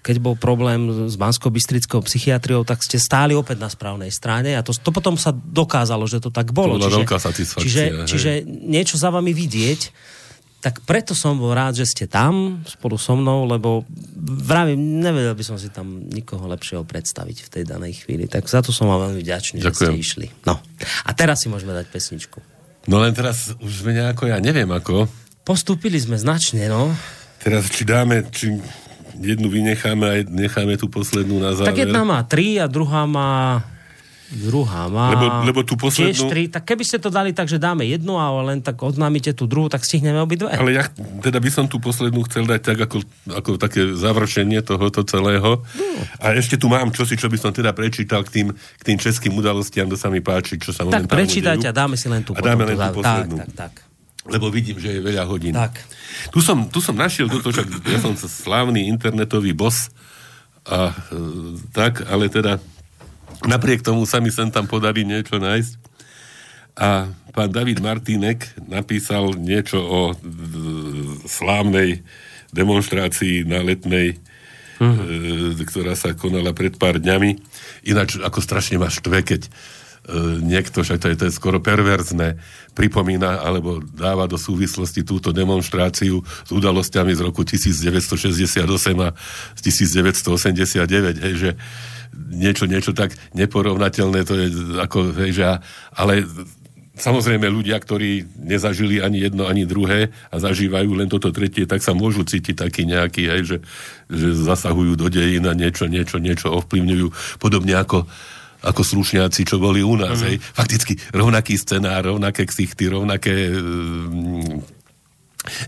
[0.00, 4.64] keď bol problém s bansko bystrickou psychiatriou, tak ste stáli opäť na správnej strane a
[4.64, 6.80] to, to potom sa dokázalo, že to tak bolo.
[6.80, 8.08] To bola veľká satisfakcia, Čiže, hej.
[8.08, 9.80] čiže niečo za vami vidieť,
[10.58, 13.86] tak preto som bol rád, že ste tam spolu so mnou, lebo
[14.18, 18.26] vravím, nevedel by som si tam nikoho lepšieho predstaviť v tej danej chvíli.
[18.26, 19.94] Tak za to som vám veľmi vďačný, že Ďakujem.
[19.94, 20.26] ste išli.
[20.42, 20.58] No.
[21.06, 22.42] A teraz si môžeme dať pesničku.
[22.90, 25.06] No len teraz už sme nejako, ja neviem ako.
[25.46, 26.90] Postúpili sme značne, no.
[27.38, 28.58] Teraz či dáme, či
[29.14, 31.70] jednu vynecháme a necháme tú poslednú na záver.
[31.70, 33.62] Tak jedna má tri a druhá má...
[34.28, 35.16] Druhá má...
[35.16, 36.42] Lebo- lebo tú poslednú- Tiež tri.
[36.46, 39.72] Tak keby ste to dali tak, že dáme jednu a len tak oznámite tú druhú,
[39.72, 40.52] tak stihneme obidve.
[40.52, 40.84] Ale ja
[41.24, 42.96] teda by som tú poslednú chcel dať tak ako,
[43.32, 45.64] ako také završenie tohoto celého.
[46.20, 49.32] A ešte tu mám čosi, čo by som teda prečítal k tým, k tým českým
[49.32, 51.72] udalostiam, to sa mi páči, čo sa tak prečítajte dejú.
[51.72, 53.36] a dáme si len tú A dáme len tú poslednú.
[53.40, 53.72] Tak, tak, tak.
[54.28, 55.56] Lebo vidím, že je veľa hodín.
[55.56, 55.72] Tak.
[56.28, 59.88] Tu som, tu som našiel toto, však ja som slávny internetový boss
[60.68, 61.16] a e,
[61.72, 62.60] tak, ale teda
[63.46, 65.72] napriek tomu sa mi sem tam podarí niečo nájsť.
[66.78, 70.14] A pán David Martínek napísal niečo o e,
[71.26, 72.06] slávnej
[72.54, 74.16] demonstrácii na letnej, e,
[75.58, 77.34] ktorá sa konala pred pár dňami.
[77.82, 79.50] Ináč, ako strašne ma štve, keď e,
[80.38, 82.38] niekto, však to je, to je skoro perverzné,
[82.78, 88.62] pripomína alebo dáva do súvislosti túto demonstráciu s udalosťami z roku 1968
[89.02, 89.08] a
[89.58, 91.50] z 1989, hej, že
[92.28, 94.46] niečo, niečo tak neporovnateľné, to je
[94.78, 95.44] ako, hej, že,
[95.96, 96.24] ale
[96.98, 101.94] Samozrejme, ľudia, ktorí nezažili ani jedno, ani druhé a zažívajú len toto tretie, tak sa
[101.94, 103.58] môžu cítiť taký nejaký, hej, že,
[104.10, 107.38] že zasahujú do dejín a niečo, niečo, niečo ovplyvňujú.
[107.38, 108.02] Podobne ako
[108.58, 110.18] ako slušňáci, čo boli u nás.
[110.18, 110.26] Mm.
[110.26, 110.36] Hej.
[110.42, 114.77] Fakticky rovnaký scenár, rovnaké ksichty, rovnaké mm,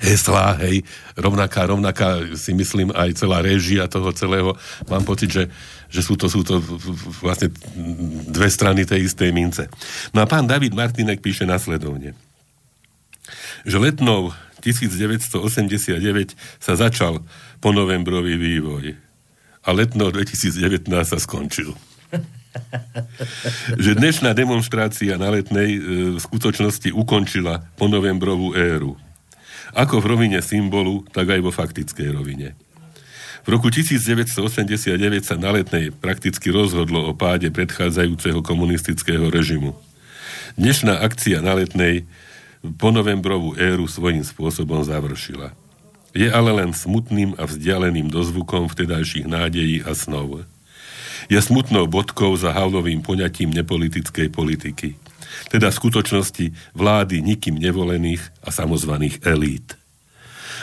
[0.00, 0.84] heslá, hej,
[1.16, 4.54] rovnaká, rovnaká si myslím aj celá réžia toho celého.
[4.88, 5.44] Mám pocit, že,
[5.88, 6.62] že sú, to, sú to
[7.20, 7.50] vlastne
[8.30, 9.66] dve strany tej istej mince.
[10.14, 12.14] No a pán David Martinek píše nasledovne,
[13.64, 17.24] že letnou 1989 sa začal
[17.64, 18.96] ponovembrový vývoj
[19.64, 21.76] a letnou 2019 sa skončil
[23.78, 25.80] že dnešná demonstrácia na letnej e,
[26.16, 28.98] v skutočnosti ukončila ponovembrovú éru.
[29.74, 32.58] Ako v rovine symbolu, tak aj vo faktickej rovine.
[33.40, 39.72] V roku 1989 sa na letnej prakticky rozhodlo o páde predchádzajúceho komunistického režimu.
[40.60, 42.04] Dnešná akcia na letnej
[42.76, 45.56] ponovembrovú éru svojím spôsobom završila.
[46.12, 50.44] Je ale len smutným a vzdialeným dozvukom vtedajších nádejí a snov
[51.30, 54.98] je smutnou bodkou za Havlovým poňatím nepolitickej politiky.
[55.48, 59.80] Teda v skutočnosti vlády nikým nevolených a samozvaných elít.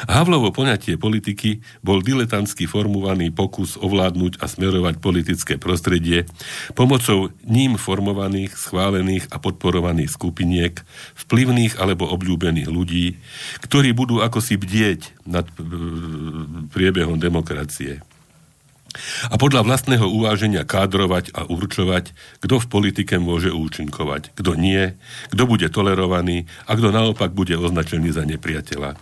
[0.05, 6.29] Havlovo poňatie politiky bol diletantsky formovaný pokus ovládnuť a smerovať politické prostredie
[6.77, 10.77] pomocou ním formovaných, schválených a podporovaných skupiniek,
[11.25, 13.17] vplyvných alebo obľúbených ľudí,
[13.65, 15.49] ktorí budú ako si bdieť nad
[16.69, 18.05] priebehom demokracie
[19.31, 22.11] a podľa vlastného uváženia kádrovať a určovať,
[22.43, 24.95] kto v politike môže účinkovať, kto nie,
[25.33, 28.97] kto bude tolerovaný a kto naopak bude označený za nepriateľa.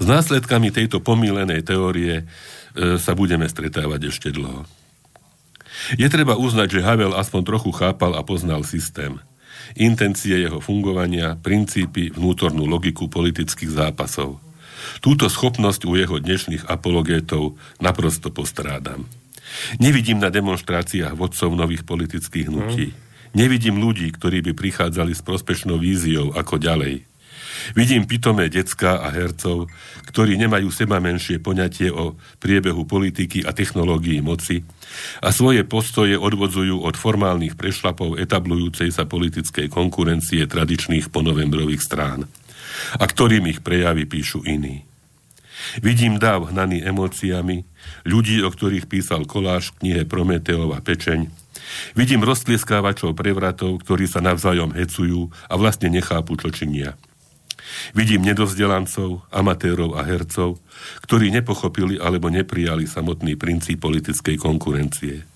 [0.00, 2.24] S následkami tejto pomílenej teórie e,
[2.98, 4.64] sa budeme stretávať ešte dlho.
[5.96, 9.18] Je treba uznať, že Havel aspoň trochu chápal a poznal systém.
[9.78, 14.36] Intencie jeho fungovania, princípy, vnútornú logiku politických zápasov–
[15.00, 19.06] Túto schopnosť u jeho dnešných apologétov naprosto postrádam.
[19.76, 22.86] Nevidím na demonstráciách vodcov nových politických hnutí.
[22.92, 22.96] Mm.
[23.32, 27.08] Nevidím ľudí, ktorí by prichádzali s prospešnou víziou ako ďalej.
[27.72, 29.70] Vidím pitomé decka a hercov,
[30.08, 34.66] ktorí nemajú seba menšie poňatie o priebehu politiky a technológií moci
[35.22, 42.28] a svoje postoje odvodzujú od formálnych prešlapov etablujúcej sa politickej konkurencie tradičných ponovembrových strán
[42.98, 44.86] a ktorým ich prejavy píšu iní.
[45.78, 47.62] Vidím dáv hnaný emóciami,
[48.02, 51.30] ľudí, o ktorých písal koláš v knihe Prometeova pečeň.
[51.94, 56.98] Vidím roztlieskávačov prevratov, ktorí sa navzájom hecujú a vlastne nechápu, čo činia.
[57.96, 60.60] Vidím nedovzdelancov, amatérov a hercov,
[61.06, 65.32] ktorí nepochopili alebo neprijali samotný princíp politickej konkurencie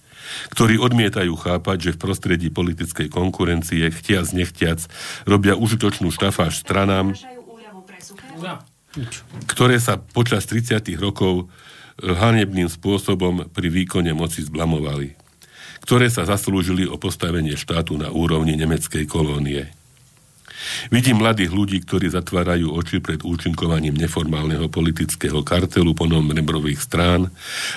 [0.50, 4.82] ktorí odmietajú chápať, že v prostredí politickej konkurencie, chtiac nechtiac,
[5.22, 7.14] robia užitočnú štafáž stranám,
[9.50, 10.96] ktoré sa počas 30.
[10.96, 15.12] rokov eh, hanebným spôsobom pri výkone moci zblamovali,
[15.84, 19.68] ktoré sa zaslúžili o postavenie štátu na úrovni nemeckej kolónie.
[20.88, 27.30] Vidím mladých ľudí, ktorí zatvárajú oči pred účinkovaním neformálneho politického kartelu ponomrebrových strán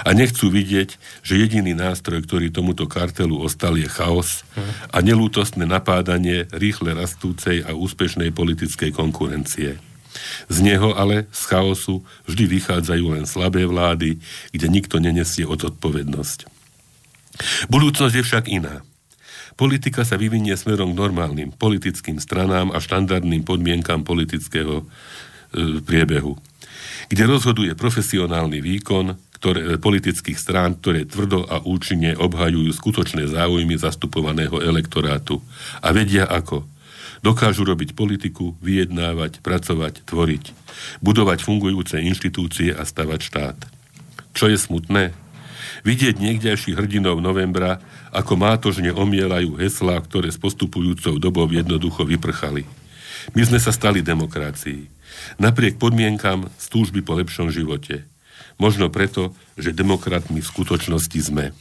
[0.07, 0.89] a nechcú vidieť,
[1.21, 4.47] že jediný nástroj, ktorý tomuto kartelu ostal, je chaos
[4.89, 9.88] a nelútostné napádanie rýchle rastúcej a úspešnej politickej konkurencie.
[10.49, 14.17] Z neho ale, z chaosu, vždy vychádzajú len slabé vlády,
[14.51, 16.49] kde nikto nenesie od odpovednosť.
[17.71, 18.81] Budúcnosť je však iná.
[19.55, 24.85] Politika sa vyvinie smerom k normálnym politickým stranám a štandardným podmienkam politického e,
[25.83, 26.39] priebehu,
[27.11, 34.59] kde rozhoduje profesionálny výkon ktoré, politických strán, ktoré tvrdo a účinne obhajujú skutočné záujmy zastupovaného
[34.59, 35.39] elektorátu
[35.79, 36.67] a vedia ako.
[37.19, 40.55] Dokážu robiť politiku, vyjednávať, pracovať, tvoriť,
[41.03, 43.57] budovať fungujúce inštitúcie a stavať štát.
[44.31, 45.11] Čo je smutné?
[45.83, 52.63] Vidieť niekdejších hrdinov novembra ako mátožne omielajú heslá, ktoré s postupujúcou dobou jednoducho vyprchali.
[53.35, 54.87] My sme sa stali demokracií.
[55.37, 58.07] Napriek podmienkam z túžby po lepšom živote.
[58.59, 61.55] Možno preto, že demokratmi v skutočnosti sme.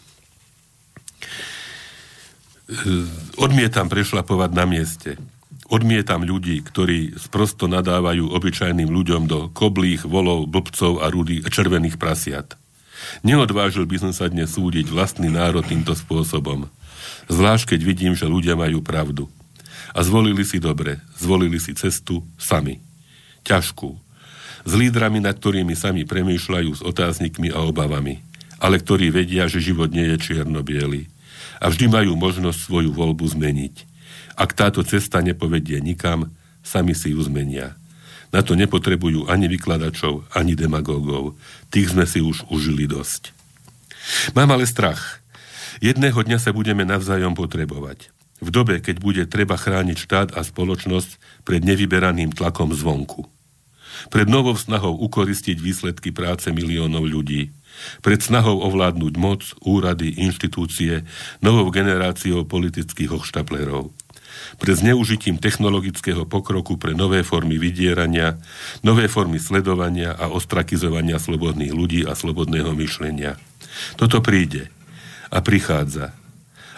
[3.38, 5.18] Odmietam prešlapovať na mieste.
[5.68, 12.56] Odmietam ľudí, ktorí sprosto nadávajú obyčajným ľuďom do koblých, volov, blbcov a rudy, červených prasiat.
[13.20, 16.72] Neodvážil by som sa dnes súdiť vlastný národ týmto spôsobom.
[17.28, 19.28] Zvlášť, keď vidím, že ľudia majú pravdu.
[19.92, 22.80] A zvolili si dobre, zvolili si cestu sami.
[23.44, 23.92] Ťažkú.
[24.64, 28.24] S lídrami, nad ktorými sami premýšľajú s otáznikmi a obavami.
[28.56, 30.64] Ale ktorí vedia, že život nie je čierno
[31.60, 33.87] A vždy majú možnosť svoju voľbu zmeniť.
[34.38, 36.30] Ak táto cesta nepovedie nikam,
[36.62, 37.74] sami si ju zmenia.
[38.30, 41.34] Na to nepotrebujú ani vykladačov, ani demagógov.
[41.74, 43.34] Tých sme si už užili dosť.
[44.38, 45.18] Mám ale strach.
[45.82, 48.14] Jedného dňa sa budeme navzájom potrebovať.
[48.38, 53.26] V dobe, keď bude treba chrániť štát a spoločnosť pred nevyberaným tlakom zvonku.
[54.14, 57.50] Pred novou snahou ukoristiť výsledky práce miliónov ľudí.
[58.06, 61.02] Pred snahou ovládnuť moc, úrady, inštitúcie,
[61.42, 63.90] novou generáciou politických hochštaplerov
[64.56, 68.40] pred zneužitím technologického pokroku pre nové formy vydierania,
[68.80, 73.36] nové formy sledovania a ostrakizovania slobodných ľudí a slobodného myšlenia.
[74.00, 74.72] Toto príde
[75.28, 76.16] a prichádza.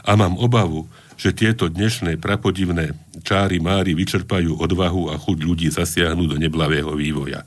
[0.02, 0.90] A mám obavu,
[1.20, 7.44] že tieto dnešné prapodivné čáry máry vyčerpajú odvahu a chuť ľudí zasiahnuť do neblavého vývoja.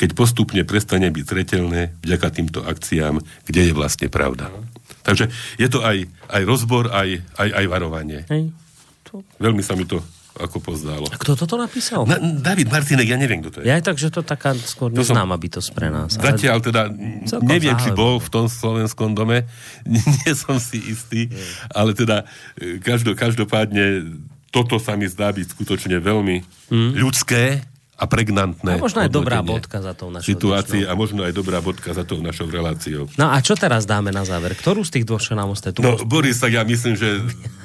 [0.00, 4.48] Keď postupne prestane byť zretelné vďaka týmto akciám, kde je vlastne pravda.
[5.04, 5.28] Takže
[5.60, 8.20] je to aj, aj rozbor, aj, aj, aj varovanie.
[8.32, 8.54] Hej.
[9.12, 9.20] To...
[9.36, 10.00] Veľmi sa mi to
[10.32, 11.04] ako pozdálo.
[11.12, 12.08] A kto toto napísal?
[12.08, 13.68] Na, David Martinek, ja neviem, kto to je.
[13.68, 16.16] Ja tak, že to taká skôr to neznáma bytosť pre nás.
[16.16, 16.88] Zatiaľ teda
[17.44, 19.44] neviem, či bol v tom slovenskom dome,
[19.84, 21.36] nie som si istý, je.
[21.76, 22.24] ale teda
[22.56, 24.16] e, každo, každopádne
[24.48, 26.36] toto sa mi zdá byť skutočne veľmi
[26.72, 26.90] hmm.
[26.96, 27.64] ľudské
[28.02, 28.74] a pregnantné.
[28.74, 32.02] A možno aj dobrá bodka za tou našou situácii a možno aj dobrá bodka za
[32.02, 33.06] tou našou reláciou.
[33.14, 34.58] No a čo teraz dáme na záver?
[34.58, 35.78] Ktorú z tých dvoch, čo nám ostane?
[35.78, 37.22] No, Boris, tak ja myslím, že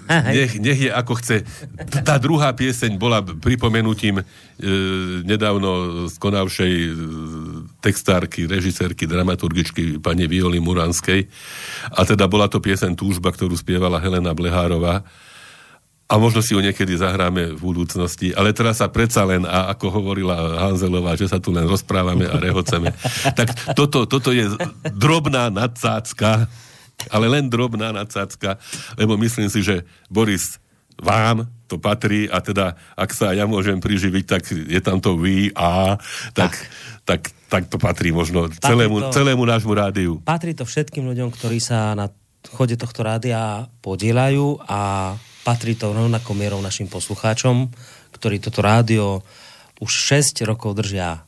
[0.07, 1.41] nech, nech je ako chce.
[2.05, 4.23] Tá druhá pieseň bola pripomenutím e,
[5.25, 6.89] nedávno skonavšej e,
[7.81, 11.25] textárky, režisérky, dramaturgičky pani Violi Muranskej.
[11.97, 15.01] A teda bola to pieseň Túžba, ktorú spievala Helena Blehárová
[16.07, 19.91] a možno si ho niekedy zahráme v budúcnosti, ale teraz sa predsa len, a ako
[19.91, 22.95] hovorila Hanzelová, že sa tu len rozprávame a rehoceme,
[23.37, 24.47] tak toto, toto je
[24.95, 26.47] drobná nadsácka,
[27.11, 28.55] ale len drobná nadsácka,
[28.95, 30.63] lebo myslím si, že Boris,
[30.97, 35.51] vám to patrí a teda, ak sa ja môžem priživiť, tak je tam to vy
[35.53, 35.99] a
[36.33, 36.55] tak,
[37.03, 40.11] tak, tak to patrí možno patrí celému, to, celému nášmu rádiu.
[40.23, 42.09] Patrí to všetkým ľuďom, ktorí sa na
[42.47, 45.13] chode tohto rádia podielajú a
[45.47, 47.71] patrí to rovnako mierou našim poslucháčom,
[48.11, 49.23] ktorí toto rádio
[49.79, 49.87] už
[50.19, 51.23] 6 rokov držia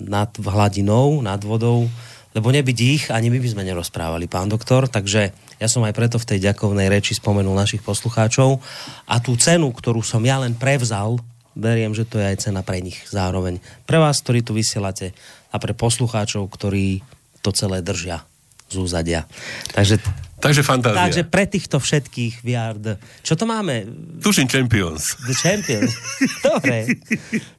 [0.00, 1.84] nad hladinou, nad vodou,
[2.32, 6.16] lebo nebyť ich, ani my by sme nerozprávali, pán doktor, takže ja som aj preto
[6.16, 8.56] v tej ďakovnej reči spomenul našich poslucháčov
[9.04, 11.20] a tú cenu, ktorú som ja len prevzal,
[11.52, 13.60] beriem, že to je aj cena pre nich zároveň.
[13.84, 15.12] Pre vás, ktorí tu vysielate
[15.52, 17.04] a pre poslucháčov, ktorí
[17.44, 18.24] to celé držia
[18.72, 19.28] z úzadia.
[19.76, 20.00] Takže
[20.38, 21.02] Takže fantázia.
[21.02, 22.78] Takže pre týchto všetkých VR.
[23.26, 23.90] Čo to máme?
[24.22, 25.18] Tuším Champions.
[25.26, 25.92] The Champions.
[26.46, 26.94] Dobre.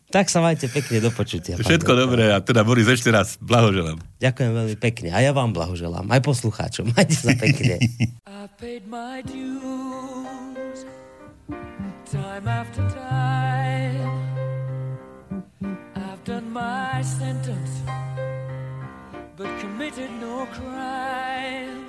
[0.09, 1.53] Tak sa majte pekne do počutia.
[1.59, 4.01] Všetko dobré a teda Boris ešte raz blahoželám.
[4.17, 6.09] Ďakujem veľmi pekne a ja vám blahoželám.
[6.09, 6.89] Aj poslucháčom.
[6.97, 7.77] Majte sa pekne.
[8.25, 10.87] I paid my dues
[12.09, 14.09] time after time
[15.95, 17.81] I've done my sentence
[19.37, 21.88] but committed no crime